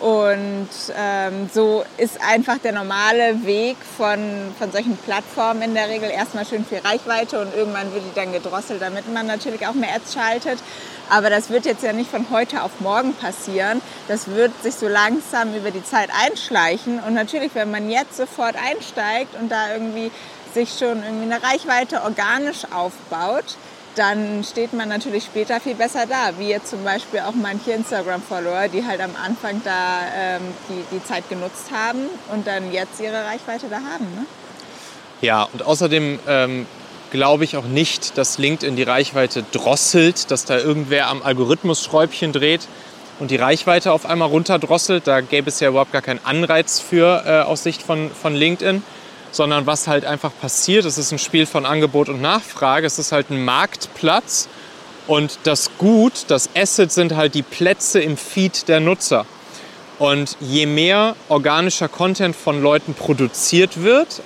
und 0.03 0.67
ähm, 0.97 1.49
so 1.53 1.85
ist 1.97 2.19
einfach 2.21 2.57
der 2.57 2.73
normale 2.73 3.45
Weg 3.45 3.77
von, 3.97 4.19
von 4.59 4.69
solchen 4.73 4.97
Plattformen 4.97 5.61
in 5.61 5.75
der 5.75 5.87
Regel 5.87 6.09
erstmal 6.09 6.45
schön 6.45 6.65
viel 6.65 6.79
Reichweite 6.79 7.39
und 7.39 7.55
irgendwann 7.55 7.93
wird 7.93 8.03
die 8.03 8.13
dann 8.13 8.33
gedrosselt, 8.33 8.81
damit 8.81 9.11
man 9.13 9.27
natürlich 9.27 9.65
auch 9.65 9.73
mehr 9.73 9.95
Ads 9.95 10.13
schaltet. 10.13 10.59
Aber 11.09 11.29
das 11.29 11.49
wird 11.49 11.65
jetzt 11.65 11.83
ja 11.83 11.93
nicht 11.93 12.09
von 12.09 12.27
heute 12.29 12.63
auf 12.63 12.79
morgen 12.79 13.13
passieren. 13.13 13.81
Das 14.07 14.27
wird 14.27 14.51
sich 14.63 14.75
so 14.75 14.87
langsam 14.87 15.53
über 15.53 15.71
die 15.71 15.83
Zeit 15.83 16.09
einschleichen. 16.25 16.99
Und 16.99 17.13
natürlich, 17.13 17.53
wenn 17.55 17.71
man 17.71 17.89
jetzt 17.89 18.17
sofort 18.17 18.55
einsteigt 18.55 19.35
und 19.39 19.51
da 19.51 19.73
irgendwie 19.73 20.11
sich 20.53 20.69
schon 20.77 21.03
irgendwie 21.03 21.33
eine 21.33 21.43
Reichweite 21.43 22.03
organisch 22.03 22.65
aufbaut, 22.73 23.57
dann 23.95 24.43
steht 24.43 24.73
man 24.73 24.89
natürlich 24.89 25.25
später 25.25 25.59
viel 25.59 25.75
besser 25.75 26.05
da, 26.07 26.31
wie 26.39 26.47
jetzt 26.47 26.69
zum 26.69 26.83
Beispiel 26.83 27.19
auch 27.19 27.33
manche 27.33 27.71
Instagram-Follower, 27.71 28.67
die 28.67 28.85
halt 28.85 29.01
am 29.01 29.15
Anfang 29.23 29.61
da 29.63 29.99
ähm, 30.15 30.41
die, 30.69 30.95
die 30.95 31.03
Zeit 31.03 31.29
genutzt 31.29 31.67
haben 31.71 32.07
und 32.31 32.47
dann 32.47 32.71
jetzt 32.71 32.99
ihre 32.99 33.25
Reichweite 33.25 33.67
da 33.69 33.75
haben. 33.75 34.05
Ne? 34.15 34.25
Ja, 35.21 35.47
und 35.53 35.63
außerdem 35.63 36.19
ähm, 36.27 36.65
glaube 37.13 37.45
ich 37.45 37.55
auch 37.55 37.65
nicht, 37.65 38.17
dass 38.17 38.39
LinkedIn 38.39 38.75
die 38.75 38.83
Reichweite 38.83 39.45
drosselt, 39.51 40.31
dass 40.31 40.43
da 40.43 40.57
irgendwer 40.57 41.07
am 41.07 41.21
Algorithmus 41.23 41.81
Schräubchen 41.81 42.33
dreht 42.33 42.67
und 43.19 43.31
die 43.31 43.37
Reichweite 43.37 43.93
auf 43.93 44.05
einmal 44.05 44.27
runterdrosselt. 44.27 45.07
Da 45.07 45.21
gäbe 45.21 45.49
es 45.49 45.61
ja 45.61 45.69
überhaupt 45.69 45.93
gar 45.93 46.01
keinen 46.01 46.19
Anreiz 46.25 46.79
für 46.79 47.23
äh, 47.25 47.41
aus 47.43 47.63
Sicht 47.63 47.81
von, 47.81 48.11
von 48.11 48.35
LinkedIn 48.35 48.83
sondern 49.31 49.65
was 49.65 49.87
halt 49.87 50.05
einfach 50.05 50.31
passiert, 50.39 50.85
es 50.85 50.99
ist 50.99 51.11
ein 51.11 51.17
Spiel 51.17 51.47
von 51.47 51.65
Angebot 51.65 52.07
und 52.07 52.21
Nachfrage, 52.21 52.85
es 52.85 52.99
ist 52.99 53.11
halt 53.11 53.31
ein 53.31 53.43
Marktplatz 53.43 54.47
und 55.07 55.39
das 55.43 55.71
Gut, 55.79 56.25
das 56.27 56.49
Asset 56.55 56.91
sind 56.91 57.15
halt 57.15 57.33
die 57.33 57.41
Plätze 57.41 57.99
im 57.99 58.15
Feed 58.15 58.67
der 58.67 58.79
Nutzer. 58.79 59.25
Und 59.99 60.37
je 60.39 60.65
mehr 60.65 61.15
organischer 61.29 61.87
Content 61.87 62.35
von 62.35 62.61
Leuten 62.61 62.93
produziert 62.93 63.83
wird, 63.83 64.21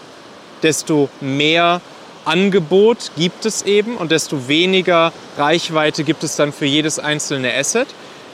desto 0.61 1.09
mehr 1.21 1.81
Angebot 2.27 3.11
gibt 3.15 3.45
es 3.45 3.61
eben 3.63 3.95
und 3.95 4.11
desto 4.11 4.47
weniger 4.47 5.13
Reichweite 5.37 6.03
gibt 6.03 6.23
es 6.23 6.35
dann 6.35 6.51
für 6.51 6.65
jedes 6.65 6.99
einzelne 6.99 7.53
Asset. 7.53 7.87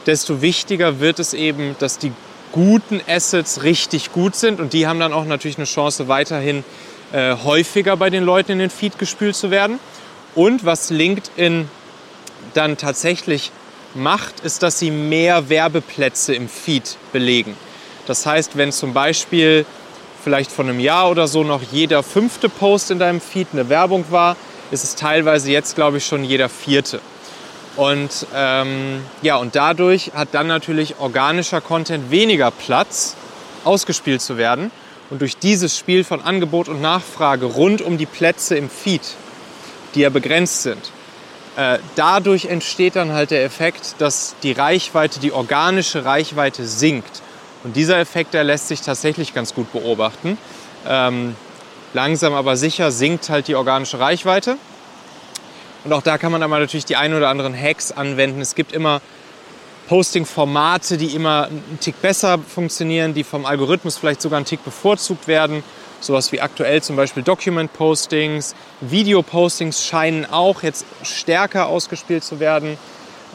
Desto 0.06 0.42
wichtiger 0.42 1.00
wird 1.00 1.20
es 1.20 1.34
eben, 1.34 1.76
dass 1.80 2.00
die 2.00 2.12
guten 2.52 3.02
Assets 3.08 3.64
richtig 3.64 4.12
gut 4.12 4.36
sind 4.36 4.60
und 4.60 4.74
die 4.74 4.88
haben 4.88 5.00
dann 5.00 5.14
auch 5.14 5.26
natürlich 5.26 5.58
eine 5.58 5.66
Chance, 5.66 6.08
weiterhin 6.08 6.64
äh, 7.12 7.36
häufiger 7.44 7.96
bei 7.96 8.10
den 8.10 8.24
Leuten 8.24 8.54
in 8.54 8.60
den 8.60 8.70
Feed 8.70 8.98
gespült 8.98 9.36
zu 9.36 9.52
werden. 9.52 9.80
Und 10.36 10.66
was 10.66 10.90
LinkedIn 10.90 11.70
dann 12.54 12.78
tatsächlich 12.78 13.52
macht, 13.94 14.40
ist, 14.40 14.64
dass 14.64 14.80
sie 14.80 14.92
mehr 14.92 15.50
Werbeplätze 15.50 16.34
im 16.34 16.50
Feed 16.50 16.98
belegen. 17.12 17.56
Das 18.08 18.26
heißt, 18.26 18.58
wenn 18.58 18.72
zum 18.72 18.94
Beispiel 18.94 19.66
vielleicht 20.24 20.52
von 20.52 20.70
einem 20.70 20.80
Jahr 20.80 21.10
oder 21.10 21.28
so 21.28 21.44
noch 21.44 21.62
jeder 21.72 22.04
fünfte 22.04 22.50
Post 22.50 22.92
in 22.92 23.00
deinem 23.00 23.22
Feed 23.22 23.50
eine 23.54 23.70
Werbung 23.70 24.06
war, 24.10 24.38
ist 24.72 24.84
es 24.84 24.96
teilweise 24.96 25.52
jetzt, 25.52 25.76
glaube 25.76 25.98
ich, 25.98 26.06
schon 26.06 26.24
jeder 26.24 26.50
vierte. 26.50 27.02
Und, 27.76 28.28
ähm, 28.36 29.02
ja, 29.22 29.38
und 29.38 29.56
dadurch 29.56 30.12
hat 30.14 30.30
dann 30.34 30.48
natürlich 30.48 31.00
organischer 31.00 31.60
Content 31.60 32.12
weniger 32.12 32.52
Platz, 32.52 33.16
ausgespielt 33.64 34.22
zu 34.22 34.38
werden. 34.38 34.72
Und 35.10 35.22
durch 35.22 35.38
dieses 35.38 35.78
Spiel 35.78 36.04
von 36.04 36.22
Angebot 36.22 36.70
und 36.70 36.82
Nachfrage 36.82 37.46
rund 37.46 37.82
um 37.82 37.98
die 37.98 38.06
Plätze 38.06 38.56
im 38.56 38.70
Feed, 38.70 39.02
die 39.96 40.02
ja 40.02 40.10
begrenzt 40.10 40.64
sind, 40.64 40.92
äh, 41.56 41.80
dadurch 41.96 42.46
entsteht 42.46 42.96
dann 42.96 43.12
halt 43.12 43.32
der 43.32 43.44
Effekt, 43.44 43.96
dass 44.00 44.36
die 44.44 44.54
Reichweite, 44.54 45.20
die 45.20 45.32
organische 45.32 46.06
Reichweite 46.06 46.66
sinkt. 46.66 47.23
Und 47.64 47.76
dieser 47.76 48.00
Effekt, 48.00 48.34
der 48.34 48.44
lässt 48.44 48.68
sich 48.68 48.82
tatsächlich 48.82 49.34
ganz 49.34 49.54
gut 49.54 49.72
beobachten. 49.72 50.38
Ähm, 50.88 51.36
langsam 51.94 52.34
aber 52.34 52.58
sicher 52.58 52.92
sinkt 52.92 53.30
halt 53.30 53.48
die 53.48 53.56
organische 53.56 54.00
Reichweite. 54.00 54.58
Und 55.84 55.94
auch 55.94 56.02
da 56.02 56.18
kann 56.18 56.32
man 56.32 56.44
aber 56.44 56.60
natürlich 56.60 56.86
die 56.86 56.96
ein 56.96 57.14
oder 57.14 57.30
anderen 57.30 57.60
Hacks 57.60 57.92
anwenden. 57.92 58.42
Es 58.42 58.56
gibt 58.56 58.72
immer 58.72 59.02
Posting-Formate, 59.88 60.98
die 60.98 61.14
immer 61.14 61.48
einen 61.48 61.78
Tick 61.82 62.02
besser 62.02 62.40
funktionieren, 62.40 63.14
die 63.14 63.24
vom 63.24 63.46
Algorithmus 63.46 63.98
vielleicht 63.98 64.22
sogar 64.22 64.38
einen 64.38 64.46
Tick 64.46 64.64
bevorzugt 64.64 65.28
werden. 65.28 65.64
Sowas 66.00 66.32
wie 66.32 66.42
aktuell 66.42 66.82
zum 66.82 66.96
Beispiel 66.96 67.24
Document-Postings, 67.24 68.56
Video-Postings 68.82 69.86
scheinen 69.86 70.26
auch 70.26 70.64
jetzt 70.64 70.86
stärker 71.04 71.68
ausgespielt 71.68 72.24
zu 72.24 72.40
werden 72.40 72.78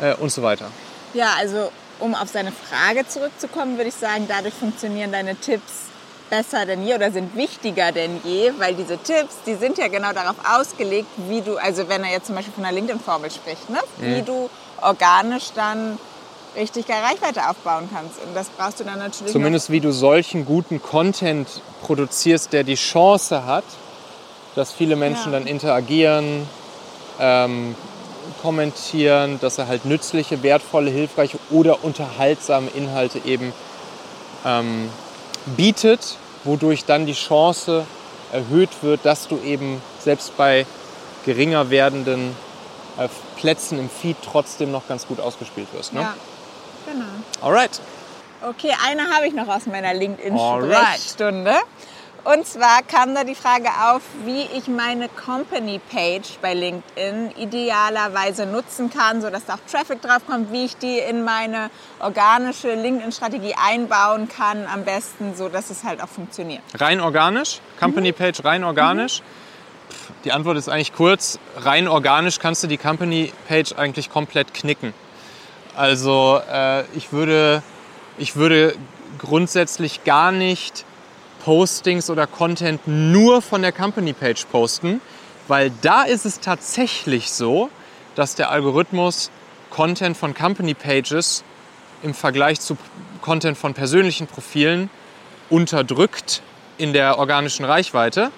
äh, 0.01 0.15
und 0.15 0.31
so 0.31 0.43
weiter. 0.43 0.71
Ja, 1.15 1.35
also 1.39 1.71
um 2.01 2.15
auf 2.15 2.29
seine 2.29 2.53
Frage 2.53 3.07
zurückzukommen, 3.07 3.77
würde 3.77 3.89
ich 3.89 3.95
sagen, 3.95 4.27
dadurch 4.29 4.55
funktionieren 4.55 5.13
deine 5.13 5.37
Tipps 5.37 5.89
besser 6.31 6.67
denn 6.67 6.87
je 6.87 6.95
oder 6.95 7.11
sind 7.11 7.35
wichtiger 7.37 7.93
denn 7.93 8.21
je, 8.25 8.53
weil 8.59 8.75
diese 8.75 8.99
Tipps, 8.99 9.37
die 9.47 9.55
sind 9.55 9.79
ja 9.79 9.89
genau 9.89 10.13
darauf 10.13 10.37
ausgelegt, 10.59 11.09
wie 11.29 11.41
du, 11.41 11.57
also 11.57 11.89
wenn 11.89 12.05
er 12.05 12.11
jetzt 12.11 12.27
zum 12.27 12.35
Beispiel 12.35 12.55
von 12.55 12.65
einer 12.65 12.75
LinkedIn-Formel 12.75 13.31
spricht, 13.31 13.71
ne? 13.71 13.79
wie 13.99 14.21
mhm. 14.21 14.25
du 14.27 14.51
organisch 14.83 15.51
dann 15.55 15.99
richtig 16.57 16.87
Reichweite 16.89 17.49
aufbauen 17.49 17.89
kannst. 17.93 18.23
Und 18.23 18.35
das 18.35 18.49
brauchst 18.49 18.81
du 18.81 18.85
dann 18.85 18.99
natürlich. 18.99 19.33
Zumindest 19.33 19.71
wie 19.71 19.81
du 19.81 19.93
solchen 19.93 20.45
guten 20.45 20.83
Content 20.83 21.49
produzierst, 21.83 22.53
der 22.53 22.65
die 22.65 22.75
Chance 22.75 23.47
hat, 23.47 23.65
dass 24.55 24.73
viele 24.73 24.97
Menschen 24.97 25.33
ja. 25.33 25.39
dann 25.39 25.47
interagieren, 25.47 26.49
ähm, 27.21 27.75
kommentieren, 28.43 29.39
dass 29.41 29.59
er 29.59 29.69
halt 29.69 29.85
nützliche, 29.85 30.43
wertvolle, 30.43 30.91
hilfreiche 30.91 31.39
oder 31.51 31.85
unterhaltsame 31.85 32.69
Inhalte 32.71 33.21
eben 33.25 33.53
ähm, 34.45 34.91
bietet, 35.57 36.17
wodurch 36.45 36.85
dann 36.85 37.07
die 37.07 37.15
Chance 37.15 37.87
erhöht 38.33 38.71
wird, 38.83 39.05
dass 39.05 39.29
du 39.29 39.39
eben 39.41 39.83
selbst 40.01 40.37
bei 40.37 40.67
geringer 41.25 41.71
werdenden 41.71 42.37
äh, 42.99 43.09
Plätzen 43.37 43.79
im 43.79 43.91
Feed 43.91 44.17
trotzdem 44.25 44.71
noch 44.71 44.87
ganz 44.89 45.07
gut 45.07 45.21
ausgespielt 45.21 45.69
wirst. 45.73 45.93
Ne? 45.93 46.01
Ja, 46.01 46.15
genau. 46.87 47.05
Alright. 47.41 47.81
Okay, 48.41 48.73
eine 48.87 49.11
habe 49.11 49.27
ich 49.27 49.35
noch 49.35 49.49
aus 49.49 49.67
meiner 49.67 49.95
LinkedIn-Sprechstunde. 49.95 51.55
Und 52.25 52.47
zwar 52.47 52.83
kam 52.83 53.15
da 53.15 53.25
die 53.25 53.35
Frage 53.35 53.69
auf, 53.91 54.03
wie 54.25 54.43
ich 54.43 54.69
meine 54.69 55.09
Company 55.09 55.81
Page 55.91 56.39
bei 56.43 56.53
LinkedIn 56.53 57.31
idealerweise 57.39 58.45
nutzen 58.45 58.91
kann, 58.91 59.23
sodass 59.23 59.47
da 59.47 59.55
auch 59.55 59.71
Traffic 59.71 60.03
drauf 60.03 60.27
kommt, 60.27 60.53
wie 60.53 60.67
ich 60.67 60.77
die 60.77 60.99
in 60.99 61.25
meine 61.25 61.71
organische 62.01 62.75
LinkedIn-Strategie 62.75 63.55
einbauen 63.55 64.29
kann, 64.29 64.67
am 64.67 64.85
besten, 64.85 65.35
so 65.37 65.49
dass 65.49 65.71
es 65.71 65.85
halt 65.85 66.03
auch 66.03 66.09
funktioniert. 66.09 66.63
Rein 66.75 67.01
organisch? 67.01 67.61
Company 67.81 68.13
Page 68.13 68.45
rein 68.45 68.65
organisch? 68.65 69.21
Mhm. 69.21 69.49
Die 70.25 70.33
Antwort 70.33 70.59
ist 70.59 70.69
eigentlich 70.69 70.93
kurz. 70.93 71.39
Rein 71.57 71.89
organisch 71.89 72.41
kannst 72.41 72.63
du 72.63 72.67
die 72.67 72.77
Company 72.77 73.33
Page 73.47 73.73
eigentlich 73.77 74.11
komplett 74.11 74.53
knicken. 74.53 74.93
Also 75.77 76.41
äh, 76.51 76.85
ich, 76.97 77.13
würde, 77.13 77.63
ich 78.19 78.37
würde 78.37 78.75
grundsätzlich 79.19 80.05
gar 80.05 80.33
nicht 80.33 80.85
Postings 81.49 82.11
oder 82.11 82.27
Content 82.27 82.83
nur 82.85 83.41
von 83.41 83.63
der 83.63 83.73
Company 83.73 84.13
Page 84.13 84.45
posten, 84.53 85.01
weil 85.47 85.73
da 85.81 86.03
ist 86.03 86.27
es 86.27 86.41
tatsächlich 86.41 87.33
so, 87.33 87.71
dass 88.17 88.35
der 88.35 88.51
Algorithmus 88.51 89.31
Content 89.71 90.15
von 90.15 90.35
Company 90.35 90.75
Pages 90.75 91.43
im 92.03 92.13
Vergleich 92.13 92.61
zu 92.61 92.77
Content 93.23 93.57
von 93.57 93.73
persönlichen 93.73 94.27
Profilen 94.27 94.91
unterdrückt 95.49 96.43
in 96.77 96.93
der 96.93 97.19
organischen 97.19 97.65
Reichweite. 97.65 98.31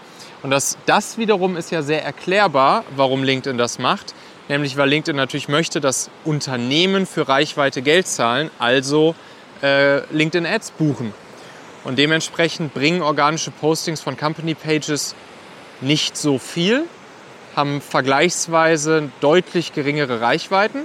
Und 0.44 0.50
das, 0.50 0.78
das 0.86 1.18
wiederum 1.18 1.56
ist 1.56 1.72
ja 1.72 1.82
sehr 1.82 2.04
erklärbar, 2.04 2.84
warum 2.94 3.24
LinkedIn 3.24 3.58
das 3.58 3.80
macht. 3.80 4.14
Nämlich 4.48 4.76
weil 4.76 4.88
LinkedIn 4.88 5.16
natürlich 5.16 5.48
möchte, 5.48 5.80
dass 5.80 6.10
Unternehmen 6.24 7.06
für 7.06 7.26
Reichweite 7.26 7.82
Geld 7.82 8.06
zahlen, 8.06 8.52
also 8.60 9.16
äh, 9.64 10.06
LinkedIn 10.14 10.46
Ads 10.46 10.70
buchen. 10.70 11.12
Und 11.84 11.98
dementsprechend 11.98 12.74
bringen 12.74 13.02
organische 13.02 13.50
Postings 13.50 14.00
von 14.00 14.16
Company 14.16 14.54
Pages 14.54 15.14
nicht 15.80 16.16
so 16.16 16.38
viel, 16.38 16.84
haben 17.56 17.80
vergleichsweise 17.80 19.10
deutlich 19.20 19.72
geringere 19.72 20.20
Reichweiten. 20.20 20.82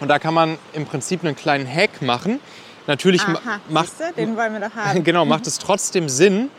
Und 0.00 0.08
da 0.08 0.18
kann 0.18 0.34
man 0.34 0.58
im 0.72 0.86
Prinzip 0.86 1.24
einen 1.24 1.36
kleinen 1.36 1.66
Hack 1.66 2.02
machen. 2.02 2.40
Natürlich 2.86 3.22
Aha, 3.22 3.60
macht, 3.68 3.92
den 4.16 4.36
wollen 4.36 4.54
wir 4.54 4.60
doch 4.60 4.74
haben. 4.74 5.04
genau, 5.04 5.24
macht 5.24 5.46
es 5.46 5.58
trotzdem 5.58 6.08
Sinn, 6.08 6.50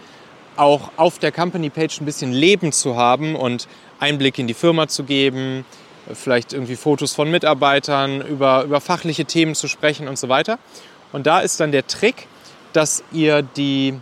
auch 0.55 0.91
auf 0.97 1.17
der 1.17 1.31
Company 1.31 1.69
Page 1.69 2.01
ein 2.01 2.05
bisschen 2.05 2.31
Leben 2.31 2.71
zu 2.71 2.95
haben 2.95 3.35
und 3.35 3.67
Einblick 3.99 4.37
in 4.37 4.47
die 4.47 4.53
Firma 4.53 4.87
zu 4.87 5.03
geben, 5.03 5.65
vielleicht 6.13 6.53
irgendwie 6.53 6.75
Fotos 6.75 7.13
von 7.13 7.31
Mitarbeitern, 7.31 8.21
über, 8.21 8.63
über 8.63 8.81
fachliche 8.81 9.25
Themen 9.25 9.55
zu 9.55 9.67
sprechen 9.67 10.07
und 10.07 10.19
so 10.19 10.29
weiter. 10.29 10.59
Und 11.11 11.25
da 11.25 11.39
ist 11.39 11.59
dann 11.59 11.71
der 11.71 11.87
Trick, 11.87 12.27
dass 12.73 13.03
ihr 13.11 13.41
die, 13.41 13.99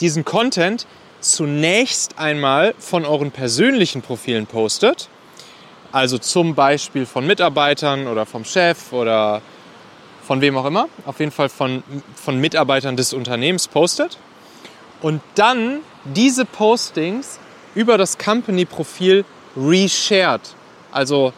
diesen 0.00 0.24
Content 0.24 0.86
zunächst 1.20 2.18
einmal 2.18 2.74
von 2.78 3.04
euren 3.04 3.30
persönlichen 3.30 4.02
Profilen 4.02 4.46
postet. 4.46 5.08
Also 5.92 6.18
zum 6.18 6.54
Beispiel 6.54 7.04
von 7.04 7.26
Mitarbeitern 7.26 8.06
oder 8.06 8.24
vom 8.26 8.44
Chef 8.44 8.92
oder 8.92 9.42
von 10.22 10.40
wem 10.40 10.56
auch 10.56 10.64
immer. 10.64 10.88
Auf 11.06 11.18
jeden 11.18 11.32
Fall 11.32 11.48
von, 11.48 11.82
von 12.14 12.38
Mitarbeitern 12.38 12.96
des 12.96 13.12
Unternehmens 13.12 13.68
postet. 13.68 14.18
Und 15.02 15.20
dann 15.34 15.80
diese 16.04 16.44
Postings 16.44 17.38
über 17.74 17.98
das 17.98 18.18
Company-Profil 18.18 19.24
reshared. 19.56 20.40
Also 20.92 21.32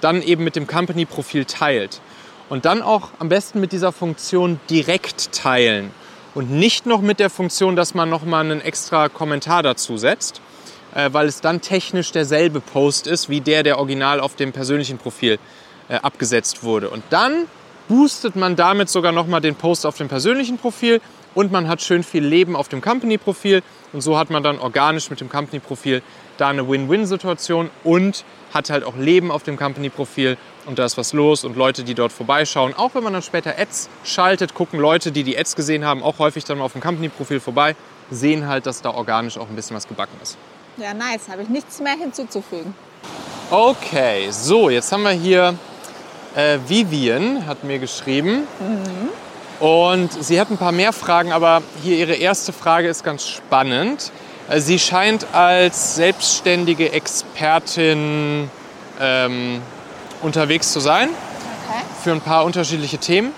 dann 0.00 0.22
eben 0.22 0.44
mit 0.44 0.56
dem 0.56 0.66
Company-Profil 0.66 1.44
teilt. 1.44 2.00
Und 2.48 2.64
dann 2.64 2.82
auch 2.82 3.10
am 3.18 3.28
besten 3.28 3.60
mit 3.60 3.72
dieser 3.72 3.92
Funktion 3.92 4.58
direkt 4.70 5.32
teilen 5.32 5.90
und 6.34 6.50
nicht 6.50 6.86
noch 6.86 7.00
mit 7.00 7.20
der 7.20 7.30
Funktion, 7.30 7.76
dass 7.76 7.94
man 7.94 8.08
noch 8.08 8.24
mal 8.24 8.40
einen 8.40 8.60
extra 8.60 9.08
Kommentar 9.08 9.62
dazu 9.62 9.98
setzt, 9.98 10.40
äh, 10.94 11.10
weil 11.12 11.26
es 11.26 11.40
dann 11.40 11.60
technisch 11.60 12.12
derselbe 12.12 12.60
Post 12.60 13.06
ist 13.06 13.28
wie 13.28 13.40
der, 13.40 13.62
der 13.62 13.78
original 13.78 14.20
auf 14.20 14.34
dem 14.36 14.52
persönlichen 14.52 14.98
Profil 14.98 15.38
äh, 15.88 15.96
abgesetzt 15.96 16.62
wurde. 16.62 16.88
Und 16.90 17.02
dann 17.10 17.46
boostet 17.88 18.36
man 18.36 18.56
damit 18.56 18.88
sogar 18.88 19.12
noch 19.12 19.26
mal 19.26 19.40
den 19.40 19.54
Post 19.54 19.84
auf 19.84 19.96
dem 19.96 20.08
persönlichen 20.08 20.58
Profil 20.58 21.00
und 21.34 21.52
man 21.52 21.68
hat 21.68 21.82
schön 21.82 22.02
viel 22.02 22.24
Leben 22.24 22.56
auf 22.56 22.68
dem 22.68 22.80
Company-Profil 22.80 23.62
und 23.92 24.00
so 24.00 24.18
hat 24.18 24.30
man 24.30 24.42
dann 24.42 24.58
organisch 24.58 25.10
mit 25.10 25.20
dem 25.20 25.28
Company-Profil 25.28 26.02
da 26.36 26.48
eine 26.48 26.68
Win-Win-Situation 26.68 27.70
und 27.84 28.24
hat 28.52 28.70
halt 28.70 28.84
auch 28.84 28.96
Leben 28.96 29.30
auf 29.30 29.42
dem 29.42 29.56
Company-Profil 29.56 30.36
und 30.68 30.78
da 30.78 30.84
ist 30.84 30.98
was 30.98 31.14
los 31.14 31.44
und 31.44 31.56
Leute, 31.56 31.82
die 31.82 31.94
dort 31.94 32.12
vorbeischauen. 32.12 32.74
Auch 32.74 32.94
wenn 32.94 33.02
man 33.02 33.14
dann 33.14 33.22
später 33.22 33.58
Ads 33.58 33.88
schaltet, 34.04 34.54
gucken 34.54 34.78
Leute, 34.78 35.10
die 35.10 35.24
die 35.24 35.36
Ads 35.36 35.56
gesehen 35.56 35.84
haben, 35.84 36.02
auch 36.02 36.18
häufig 36.18 36.44
dann 36.44 36.58
mal 36.58 36.64
auf 36.64 36.72
dem 36.72 36.82
Company-Profil 36.82 37.40
vorbei, 37.40 37.74
sehen 38.10 38.46
halt, 38.46 38.66
dass 38.66 38.82
da 38.82 38.90
organisch 38.90 39.38
auch 39.38 39.48
ein 39.48 39.56
bisschen 39.56 39.76
was 39.76 39.88
gebacken 39.88 40.16
ist. 40.22 40.36
Ja, 40.76 40.94
nice. 40.94 41.28
Habe 41.30 41.42
ich 41.42 41.48
nichts 41.48 41.80
mehr 41.80 41.94
hinzuzufügen. 41.94 42.74
Okay, 43.50 44.28
so, 44.30 44.68
jetzt 44.68 44.92
haben 44.92 45.02
wir 45.02 45.10
hier 45.10 45.54
äh, 46.36 46.58
Vivian, 46.66 47.46
hat 47.46 47.64
mir 47.64 47.78
geschrieben. 47.78 48.46
Mhm. 48.60 49.64
Und 49.66 50.12
sie 50.22 50.38
hat 50.38 50.50
ein 50.50 50.58
paar 50.58 50.72
mehr 50.72 50.92
Fragen, 50.92 51.32
aber 51.32 51.62
hier 51.82 51.96
ihre 51.96 52.14
erste 52.14 52.52
Frage 52.52 52.88
ist 52.88 53.02
ganz 53.02 53.26
spannend. 53.26 54.12
Äh, 54.50 54.60
sie 54.60 54.78
scheint 54.78 55.26
als 55.32 55.96
selbstständige 55.96 56.92
Expertin 56.92 58.50
ähm, 59.00 59.62
unterwegs 60.22 60.72
zu 60.72 60.80
sein 60.80 61.08
okay. 61.08 61.84
für 62.02 62.12
ein 62.12 62.20
paar 62.20 62.44
unterschiedliche 62.44 62.98
Themen. 62.98 63.32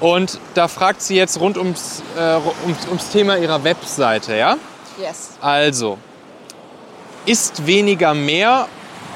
Und 0.00 0.40
da 0.54 0.68
fragt 0.68 1.02
sie 1.02 1.14
jetzt 1.16 1.38
rund 1.40 1.58
ums, 1.58 2.02
äh, 2.16 2.36
ums, 2.64 2.86
ums 2.88 3.10
Thema 3.10 3.36
ihrer 3.36 3.64
Webseite, 3.64 4.34
ja? 4.36 4.56
Yes. 4.98 5.30
Also, 5.40 5.98
ist 7.26 7.66
weniger 7.66 8.14
mehr 8.14 8.66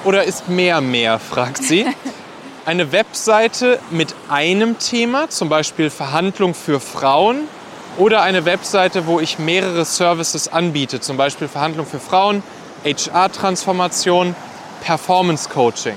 oder 0.04 0.24
ist 0.24 0.48
mehr 0.48 0.80
mehr, 0.80 1.18
fragt 1.18 1.62
sie. 1.64 1.86
Eine 2.66 2.92
Webseite 2.92 3.78
mit 3.90 4.14
einem 4.30 4.78
Thema, 4.78 5.28
zum 5.28 5.48
Beispiel 5.48 5.90
Verhandlung 5.90 6.54
für 6.54 6.80
Frauen, 6.80 7.48
oder 7.96 8.22
eine 8.22 8.44
Webseite, 8.44 9.06
wo 9.06 9.20
ich 9.20 9.38
mehrere 9.38 9.84
Services 9.84 10.48
anbiete, 10.48 11.00
zum 11.00 11.16
Beispiel 11.16 11.46
Verhandlung 11.46 11.86
für 11.86 12.00
Frauen, 12.00 12.42
HR-Transformation, 12.84 14.34
Performance 14.82 15.48
Coaching. 15.48 15.96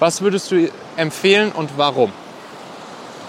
Was 0.00 0.22
würdest 0.22 0.50
du 0.50 0.70
empfehlen 0.96 1.52
und 1.52 1.76
warum? 1.76 2.10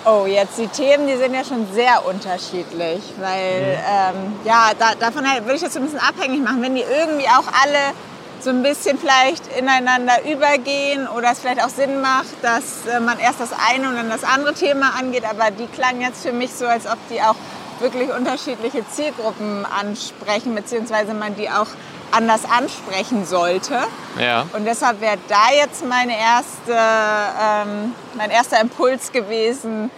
Oh, 0.05 0.25
jetzt 0.25 0.57
die 0.57 0.67
Themen, 0.67 1.05
die 1.05 1.17
sind 1.17 1.34
ja 1.34 1.43
schon 1.43 1.67
sehr 1.73 2.05
unterschiedlich, 2.07 3.01
weil 3.19 3.62
mhm. 3.62 4.23
ähm, 4.23 4.34
ja, 4.45 4.71
da, 4.79 4.95
davon 4.97 5.23
würde 5.23 5.55
ich 5.55 5.62
das 5.62 5.73
so 5.73 5.79
ein 5.79 5.86
bisschen 5.86 5.99
abhängig 5.99 6.41
machen. 6.41 6.62
Wenn 6.62 6.73
die 6.73 6.81
irgendwie 6.81 7.27
auch 7.27 7.45
alle 7.62 7.93
so 8.39 8.49
ein 8.49 8.63
bisschen 8.63 8.97
vielleicht 8.97 9.45
ineinander 9.55 10.13
übergehen 10.23 11.07
oder 11.10 11.34
es 11.34 11.39
vielleicht 11.39 11.63
auch 11.63 11.69
Sinn 11.69 12.01
macht, 12.01 12.41
dass 12.41 12.88
äh, 12.88 13.01
man 13.01 13.19
erst 13.19 13.41
das 13.41 13.51
eine 13.69 13.89
und 13.89 13.95
dann 13.95 14.10
das 14.10 14.23
andere 14.23 14.53
Thema 14.53 14.93
angeht, 14.97 15.25
aber 15.29 15.51
die 15.51 15.67
klangen 15.67 16.01
jetzt 16.01 16.23
für 16.23 16.31
mich 16.31 16.53
so, 16.53 16.65
als 16.65 16.88
ob 16.88 16.97
die 17.10 17.21
auch 17.21 17.36
wirklich 17.81 18.12
unterschiedliche 18.12 18.88
Zielgruppen 18.89 19.65
ansprechen, 19.65 20.55
beziehungsweise 20.55 21.13
man 21.13 21.36
die 21.36 21.49
auch 21.49 21.67
anders 22.12 22.41
ansprechen 22.45 23.26
sollte. 23.26 23.80
Ja. 24.19 24.45
Und 24.54 24.65
deshalb 24.65 25.02
wäre 25.02 25.17
da 25.28 25.52
jetzt 25.54 25.86
meine 25.86 26.17
erste, 26.17 26.74
ähm, 26.74 27.93
mein 28.15 28.30
erster 28.30 28.60
Impuls 28.60 29.12
gewesen, 29.12 29.89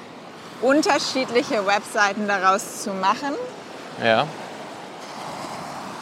unterschiedliche 0.61 1.65
Webseiten 1.65 2.27
daraus 2.27 2.83
zu 2.83 2.91
machen. 2.91 3.33
Ja. 4.03 4.27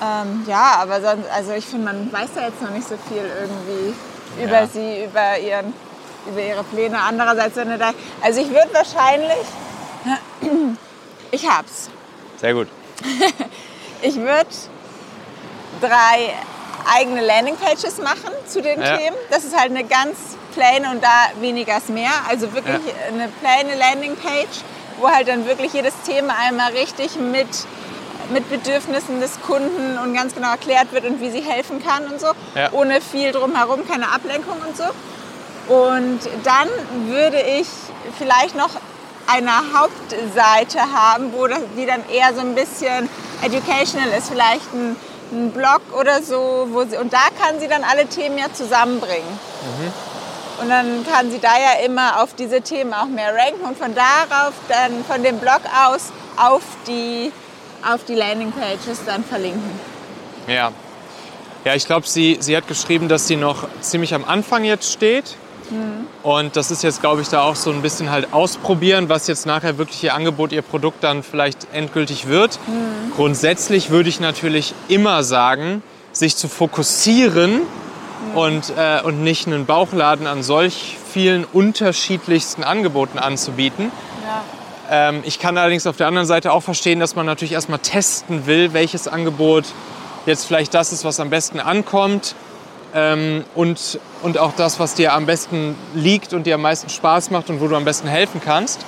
Ähm, 0.02 0.46
ja, 0.48 0.78
aber 0.80 1.02
sonst, 1.02 1.30
also 1.30 1.52
ich 1.52 1.66
finde, 1.66 1.86
man 1.86 2.12
weiß 2.12 2.30
ja 2.36 2.44
jetzt 2.44 2.62
noch 2.62 2.72
nicht 2.72 2.88
so 2.88 2.96
viel 3.08 3.24
irgendwie 3.40 3.94
ja. 4.40 4.48
über 4.48 4.68
sie, 4.68 5.04
über, 5.04 5.38
ihren, 5.38 5.74
über 6.28 6.42
ihre 6.42 6.64
Pläne. 6.64 6.98
Andererseits, 7.00 7.56
wenn 7.56 7.70
du 7.70 7.78
da, 7.78 7.92
also 8.22 8.42
ich 8.42 8.50
würde 8.50 8.70
wahrscheinlich, 8.74 9.46
ich 11.32 11.48
hab's. 11.48 11.90
Sehr 12.38 12.54
gut. 12.54 12.68
ich 14.02 14.16
würde 14.16 14.48
drei 15.82 16.34
eigene 16.96 17.26
Landingpages 17.26 17.98
machen 18.00 18.32
zu 18.48 18.62
den 18.62 18.82
ja. 18.82 18.98
Themen. 18.98 19.16
Das 19.30 19.44
ist 19.44 19.58
halt 19.58 19.72
eine 19.72 19.84
ganz 19.84 20.18
plain 20.54 20.86
und 20.86 21.04
da 21.04 21.40
weniger 21.40 21.78
ist 21.78 21.90
mehr. 21.90 22.12
Also 22.30 22.54
wirklich 22.54 22.76
ja. 22.76 23.14
eine 23.14 23.28
plaine 23.42 23.76
Landingpage, 23.78 24.64
wo 25.00 25.10
halt 25.10 25.28
dann 25.28 25.46
wirklich 25.46 25.74
jedes 25.74 25.94
Thema 26.06 26.34
einmal 26.40 26.72
richtig 26.72 27.18
mit, 27.18 27.48
mit 28.32 28.50
Bedürfnissen 28.50 29.20
des 29.20 29.42
Kunden 29.42 29.98
und 29.98 30.14
ganz 30.14 30.36
genau 30.36 30.52
erklärt 30.52 30.92
wird 30.92 31.06
und 31.06 31.22
wie 31.22 31.32
sie 31.32 31.42
helfen 31.42 31.84
kann 31.84 32.06
und 32.08 32.20
so. 32.20 32.28
Ja. 32.56 32.72
Ohne 32.72 33.02
viel 33.02 33.32
drumherum, 33.32 33.88
keine 33.88 34.12
Ablenkung 34.12 34.58
und 34.68 34.78
so. 34.78 34.86
Und 35.74 36.20
dann 36.44 36.68
würde 37.08 37.40
ich 37.40 37.68
vielleicht 38.18 38.56
noch 38.56 38.72
eine 39.28 39.52
Hauptseite 39.74 40.80
haben, 40.80 41.32
wo 41.34 41.48
das, 41.48 41.60
die 41.78 41.86
dann 41.86 42.04
eher 42.10 42.34
so 42.34 42.42
ein 42.42 42.56
bisschen 42.56 43.10
educational 43.42 44.10
ist. 44.10 44.30
Vielleicht 44.30 44.74
ein 44.74 44.96
einen 45.32 45.52
Blog 45.52 45.82
oder 45.98 46.22
so, 46.22 46.68
wo 46.72 46.84
sie, 46.86 46.98
und 46.98 47.14
da 47.14 47.28
kann 47.40 47.60
sie 47.60 47.68
dann 47.68 47.84
alle 47.84 48.08
Themen 48.08 48.38
ja 48.38 48.52
zusammenbringen. 48.54 49.28
Mhm. 49.30 49.94
Und 50.62 50.70
dann 50.70 51.06
kann 51.12 51.32
sie 51.32 51.40
da 51.40 51.58
ja 51.58 51.86
immer 51.86 52.22
auf 52.22 52.36
diese 52.36 52.62
Themen 52.62 52.94
auch 52.94 53.08
mehr 53.08 53.34
ranken 53.34 53.66
und 53.66 53.78
von 53.78 53.96
darauf 53.96 54.54
dann 54.70 55.04
von 55.06 55.24
dem 55.24 55.40
Blog 55.40 55.62
aus 55.88 56.12
auf 56.38 56.62
die 56.88 57.32
auf 57.84 58.04
die 58.06 58.16
Landingpages 58.16 59.06
dann 59.06 59.24
verlinken. 59.24 59.80
Ja. 60.48 60.72
Ja, 61.64 61.76
ich 61.76 61.86
glaube, 61.86 62.08
sie, 62.08 62.38
sie 62.40 62.58
hat 62.58 62.68
geschrieben, 62.68 63.08
dass 63.08 63.28
sie 63.28 63.36
noch 63.36 63.68
ziemlich 63.82 64.14
am 64.14 64.26
Anfang 64.26 64.64
jetzt 64.64 64.92
steht. 64.92 65.36
Und 66.24 66.56
das 66.56 66.72
ist 66.72 66.84
jetzt, 66.84 67.02
glaube 67.02 67.22
ich, 67.22 67.30
da 67.30 67.42
auch 67.42 67.56
so 67.56 67.72
ein 67.72 67.82
bisschen 67.82 68.12
halt 68.12 68.34
ausprobieren, 68.34 69.10
was 69.10 69.28
jetzt 69.28 69.46
nachher 69.46 69.78
wirklich 69.78 70.04
ihr 70.04 70.14
Angebot, 70.14 70.52
ihr 70.52 70.62
Produkt 70.62 71.04
dann 71.04 71.24
vielleicht 71.24 71.68
endgültig 71.74 72.28
wird. 72.28 72.60
Grundsätzlich 73.16 73.90
würde 73.90 74.10
ich 74.10 74.20
natürlich 74.20 74.74
immer 74.88 75.24
sagen, 75.24 75.82
sich 76.12 76.36
zu 76.36 76.48
fokussieren 76.48 77.62
und, 78.36 78.74
äh, 78.78 79.02
und 79.04 79.24
nicht 79.24 79.48
einen 79.48 79.66
Bauchladen 79.66 80.28
an 80.28 80.44
solch 80.44 80.98
vielen 81.12 81.46
unterschiedlichsten 81.46 82.64
Angeboten 82.64 83.18
anzubieten. 83.18 83.92
Ja. 84.24 85.10
Ähm, 85.10 85.22
ich 85.26 85.40
kann 85.40 85.58
allerdings 85.58 85.88
auf 85.88 85.98
der 85.98 86.08
anderen 86.08 86.28
Seite 86.28 86.52
auch 86.52 86.62
verstehen, 86.62 87.00
dass 87.00 87.16
man 87.16 87.26
natürlich 87.26 87.54
erstmal 87.54 87.80
testen 87.80 88.46
will, 88.46 88.74
welches 88.74 89.08
Angebot 89.08 89.66
jetzt 90.26 90.46
vielleicht 90.46 90.74
das 90.74 90.92
ist, 90.92 91.04
was 91.04 91.20
am 91.20 91.30
besten 91.30 91.60
ankommt. 91.60 92.36
Ähm, 92.94 93.46
und, 93.56 94.00
und 94.22 94.38
auch 94.38 94.54
das, 94.56 94.80
was 94.80 94.96
dir 94.96 95.14
am 95.14 95.26
besten 95.26 95.76
liegt 95.94 96.34
und 96.34 96.46
dir 96.46 96.56
am 96.56 96.62
meisten 96.62 96.90
Spaß 96.90 97.32
macht 97.32 97.50
und 97.50 97.62
wo 97.62 97.68
du 97.68 97.76
am 97.76 97.86
besten 97.86 98.08
helfen 98.08 98.42
kannst. 98.44 98.86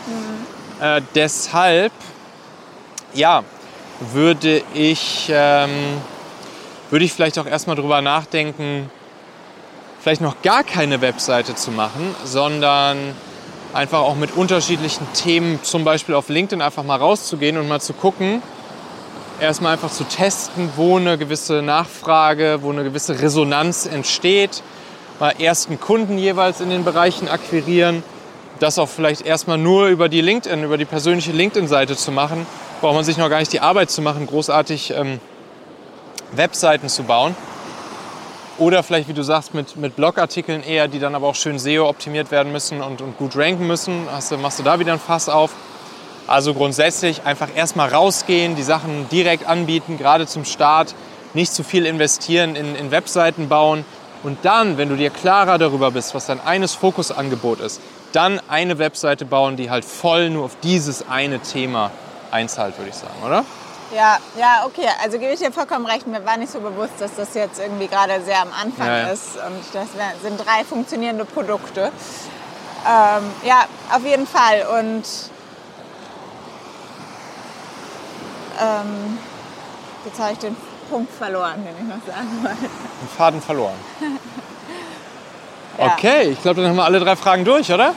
Äh, 0.82 1.02
deshalb, 1.16 1.94
ja, 3.13 3.44
würde 4.00 4.62
ich, 4.74 5.32
ähm, 5.34 5.72
würde 6.89 7.06
ich 7.06 7.13
vielleicht 7.13 7.39
auch 7.39 7.46
erstmal 7.46 7.76
drüber 7.76 8.02
nachdenken, 8.02 8.89
vielleicht 10.02 10.22
noch 10.22 10.42
gar 10.42 10.63
keine 10.63 11.00
Webseite 11.00 11.56
zu 11.56 11.72
machen, 11.72 12.13
sondern 12.26 13.16
einfach 13.74 14.00
auch 14.00 14.16
mit 14.16 14.36
unterschiedlichen 14.36 15.08
Themen, 15.13 15.63
zum 15.63 15.84
Beispiel 15.86 16.16
auf 16.16 16.30
LinkedIn, 16.30 16.62
einfach 16.62 16.84
mal 16.84 16.98
rauszugehen 16.98 17.58
und 17.58 17.68
mal 17.68 17.80
zu 17.80 17.94
gucken, 17.94 18.42
erstmal 19.43 19.73
einfach 19.73 19.91
zu 19.91 20.06
testen, 20.06 20.69
wo 20.77 20.97
eine 20.97 21.17
gewisse 21.17 21.62
Nachfrage, 21.62 22.60
wo 22.62 22.71
eine 22.71 22.84
gewisse 22.84 23.21
Resonanz 23.21 23.86
entsteht, 23.86 24.63
mal 25.19 25.34
ersten 25.38 25.79
Kunden 25.79 26.17
jeweils 26.17 26.62
in 26.62 26.69
den 26.69 26.84
Bereichen 26.84 27.27
akquirieren, 27.27 28.03
das 28.60 28.79
auch 28.79 28.88
vielleicht 28.88 29.25
erstmal 29.25 29.58
nur 29.58 29.88
über 29.88 30.08
die 30.08 30.21
LinkedIn, 30.21 30.63
über 30.63 30.77
die 30.77 30.86
persönliche 30.86 31.34
LinkedIn-Seite 31.34 31.97
zu 31.97 32.12
machen, 32.12 32.47
braucht 32.79 32.95
man 32.95 33.03
sich 33.03 33.17
noch 33.17 33.29
gar 33.29 33.39
nicht 33.39 33.51
die 33.51 33.60
Arbeit 33.60 33.91
zu 33.91 34.01
machen, 34.01 34.25
großartig 34.27 34.93
ähm, 34.95 35.19
Webseiten 36.32 36.88
zu 36.88 37.03
bauen. 37.03 37.36
Oder 38.58 38.82
vielleicht, 38.84 39.10
wie 39.10 39.13
du 39.13 39.23
sagst, 39.23 39.53
mit, 39.53 39.75
mit 39.75 39.95
Blogartikeln 39.95 40.63
eher, 40.63 40.88
die 40.88 40.99
dann 40.99 41.15
aber 41.15 41.27
auch 41.27 41.36
schön 41.36 41.60
SEO-optimiert 41.60 42.32
werden 42.32 42.51
müssen 42.51 42.82
und, 42.82 43.01
und 43.01 43.17
gut 43.17 43.36
ranken 43.36 43.67
müssen. 43.67 44.08
Hast 44.12 44.32
machst 44.38 44.60
du 44.60 44.63
da 44.63 44.79
wieder 44.79 44.93
ein 44.93 44.99
Fass 44.99 45.27
auf. 45.27 45.51
Also 46.28 46.54
grundsätzlich 46.54 47.26
einfach 47.26 47.50
erstmal 47.54 47.90
rausgehen, 47.90 48.56
die 48.56 48.64
Sachen 48.64 49.10
direkt 49.10 49.48
anbieten, 49.48 49.98
gerade 49.98 50.26
zum 50.28 50.46
Start. 50.46 50.96
Nicht 51.34 51.54
zu 51.54 51.64
viel 51.64 51.86
investieren 51.86 52.56
in, 52.56 52.76
in 52.76 52.92
Webseiten 52.92 53.50
bauen. 53.50 53.86
Und 54.24 54.46
dann, 54.46 54.78
wenn 54.78 54.88
du 54.90 54.96
dir 54.96 55.10
klarer 55.10 55.58
darüber 55.58 55.92
bist, 55.92 56.14
was 56.16 56.28
dein 56.28 56.40
eines 56.40 56.74
Fokusangebot 56.76 57.60
ist, 57.60 57.82
dann 58.14 58.40
eine 58.48 58.78
Webseite 58.78 59.26
bauen, 59.26 59.58
die 59.58 59.70
halt 59.70 59.84
voll 59.84 60.30
nur 60.30 60.46
auf 60.46 60.56
dieses 60.62 61.10
eine 61.10 61.40
Thema 61.40 61.92
einzahlt, 62.32 62.78
würde 62.78 62.92
ich 62.92 62.96
sagen, 62.96 63.16
oder? 63.26 63.44
Ja, 63.94 64.18
ja, 64.40 64.64
okay. 64.66 64.88
Also 65.04 65.20
gebe 65.20 65.34
ich 65.34 65.40
dir 65.40 65.52
vollkommen 65.52 65.86
recht. 65.86 66.08
Mir 66.08 66.26
war 66.26 66.38
nicht 66.38 66.52
so 66.52 66.60
bewusst, 66.60 66.94
dass 67.00 67.16
das 67.16 67.34
jetzt 67.34 67.60
irgendwie 67.60 67.88
gerade 67.88 68.22
sehr 68.24 68.42
am 68.42 68.50
Anfang 68.60 68.88
Ja, 68.88 68.98
ja. 69.00 69.08
ist. 69.08 69.36
Und 69.36 69.64
das 69.74 69.88
sind 70.22 70.38
drei 70.40 70.64
funktionierende 70.64 71.26
Produkte. 71.26 71.92
Ähm, 72.88 73.24
ja, 73.46 73.66
auf 73.94 74.04
jeden 74.06 74.26
Fall. 74.28 74.66
Und 74.80 75.04
ähm, 78.63 79.17
jetzt 80.06 80.19
habe 80.19 80.34
ich 80.34 80.39
den 80.39 80.56
Punkt 80.89 81.13
verloren, 81.13 81.63
den 81.63 81.76
ich 81.76 81.84
noch 81.84 82.04
sagen 82.06 82.43
wollte. 82.43 82.62
Den 82.62 83.08
Faden 83.17 83.41
verloren. 83.41 83.76
Ja. 85.76 85.93
Okay, 85.93 86.30
ich 86.30 86.39
glaube, 86.41 86.62
dann 86.62 86.69
haben 86.69 86.76
wir 86.76 86.86
alle 86.86 86.99
drei 86.99 87.15
Fragen 87.15 87.43
durch, 87.43 87.71
oder? 87.71 87.95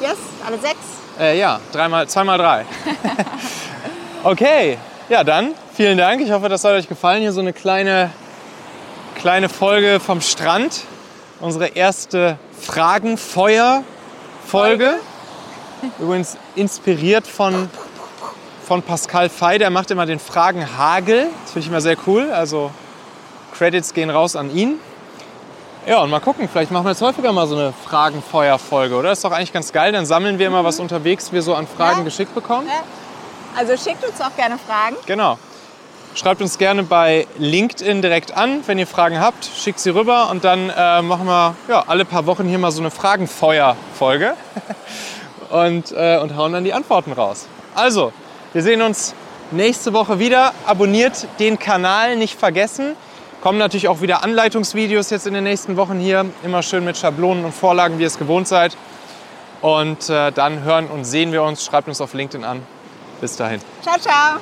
Yes, 0.00 0.16
alle 0.46 0.58
sechs. 0.58 0.78
Äh, 1.20 1.38
ja, 1.38 1.60
dreimal, 1.72 2.08
zweimal 2.08 2.38
drei. 2.38 2.64
okay, 4.24 4.78
ja 5.10 5.22
dann, 5.24 5.54
vielen 5.74 5.98
Dank. 5.98 6.22
Ich 6.22 6.30
hoffe, 6.30 6.48
das 6.48 6.64
hat 6.64 6.72
euch 6.72 6.88
gefallen. 6.88 7.20
Hier 7.20 7.32
so 7.32 7.40
eine 7.40 7.52
kleine, 7.52 8.10
kleine 9.14 9.50
Folge 9.50 10.00
vom 10.00 10.22
Strand. 10.22 10.84
Unsere 11.40 11.66
erste 11.66 12.38
Fragenfeuer-Folge. 12.60 14.94
Übrigens 15.98 16.38
inspiriert 16.54 17.26
von, 17.26 17.68
von 18.68 18.82
Pascal 18.82 19.30
Fey. 19.30 19.58
Der 19.58 19.70
macht 19.70 19.90
immer 19.90 20.04
den 20.04 20.18
Fragenhagel. 20.18 21.28
Das 21.42 21.52
finde 21.52 21.60
ich 21.60 21.68
immer 21.68 21.80
sehr 21.80 21.96
cool. 22.06 22.30
Also 22.30 22.70
Credits 23.56 23.94
gehen 23.94 24.10
raus 24.10 24.36
an 24.36 24.54
ihn. 24.54 24.78
Ja, 25.86 26.02
und 26.02 26.10
mal 26.10 26.20
gucken, 26.20 26.50
vielleicht 26.52 26.70
machen 26.70 26.84
wir 26.84 26.90
jetzt 26.90 27.00
häufiger 27.00 27.32
mal 27.32 27.46
so 27.46 27.56
eine 27.56 27.72
Fragenfeuer-Folge, 27.72 28.94
oder? 28.94 29.10
ist 29.10 29.24
doch 29.24 29.32
eigentlich 29.32 29.54
ganz 29.54 29.72
geil. 29.72 29.92
Dann 29.92 30.04
sammeln 30.04 30.38
wir 30.38 30.46
immer, 30.46 30.64
was 30.64 30.80
unterwegs 30.80 31.32
wir 31.32 31.40
so 31.40 31.54
an 31.54 31.66
Fragen 31.66 32.00
Ja. 32.00 32.04
geschickt 32.04 32.34
bekommen. 32.34 32.66
Ja. 32.68 32.82
Also 33.56 33.74
schickt 33.74 34.04
uns 34.06 34.20
auch 34.20 34.36
gerne 34.36 34.58
Fragen. 34.58 34.96
Genau. 35.06 35.38
Schreibt 36.14 36.42
uns 36.42 36.58
gerne 36.58 36.82
bei 36.82 37.26
LinkedIn 37.38 38.02
direkt 38.02 38.36
an, 38.36 38.60
wenn 38.66 38.78
ihr 38.78 38.86
Fragen 38.86 39.18
habt. 39.18 39.46
Schickt 39.46 39.80
sie 39.80 39.90
rüber 39.90 40.28
und 40.30 40.44
dann 40.44 40.68
äh, 40.68 41.00
machen 41.00 41.26
wir 41.26 41.54
ja, 41.70 41.84
alle 41.86 42.04
paar 42.04 42.26
Wochen 42.26 42.44
hier 42.46 42.58
mal 42.58 42.70
so 42.70 42.82
eine 42.82 42.90
Fragenfeuer-Folge 42.90 44.34
und, 45.50 45.90
äh, 45.92 46.18
und 46.18 46.36
hauen 46.36 46.52
dann 46.52 46.64
die 46.64 46.74
Antworten 46.74 47.12
raus. 47.12 47.46
Also, 47.74 48.12
wir 48.58 48.64
sehen 48.64 48.82
uns 48.82 49.14
nächste 49.52 49.92
Woche 49.92 50.18
wieder. 50.18 50.52
Abonniert 50.66 51.28
den 51.38 51.60
Kanal, 51.60 52.16
nicht 52.16 52.36
vergessen. 52.36 52.96
Kommen 53.40 53.56
natürlich 53.56 53.86
auch 53.86 54.00
wieder 54.00 54.24
Anleitungsvideos 54.24 55.10
jetzt 55.10 55.28
in 55.28 55.34
den 55.34 55.44
nächsten 55.44 55.76
Wochen 55.76 56.00
hier. 56.00 56.26
Immer 56.42 56.64
schön 56.64 56.84
mit 56.84 56.96
Schablonen 56.96 57.44
und 57.44 57.54
Vorlagen, 57.54 57.98
wie 57.98 58.02
ihr 58.02 58.08
es 58.08 58.18
gewohnt 58.18 58.48
seid. 58.48 58.76
Und 59.60 60.10
äh, 60.10 60.32
dann 60.32 60.64
hören 60.64 60.88
und 60.88 61.04
sehen 61.04 61.30
wir 61.30 61.44
uns. 61.44 61.64
Schreibt 61.64 61.86
uns 61.86 62.00
auf 62.00 62.14
LinkedIn 62.14 62.44
an. 62.44 62.66
Bis 63.20 63.36
dahin. 63.36 63.60
Ciao, 63.84 63.96
ciao. 63.96 64.40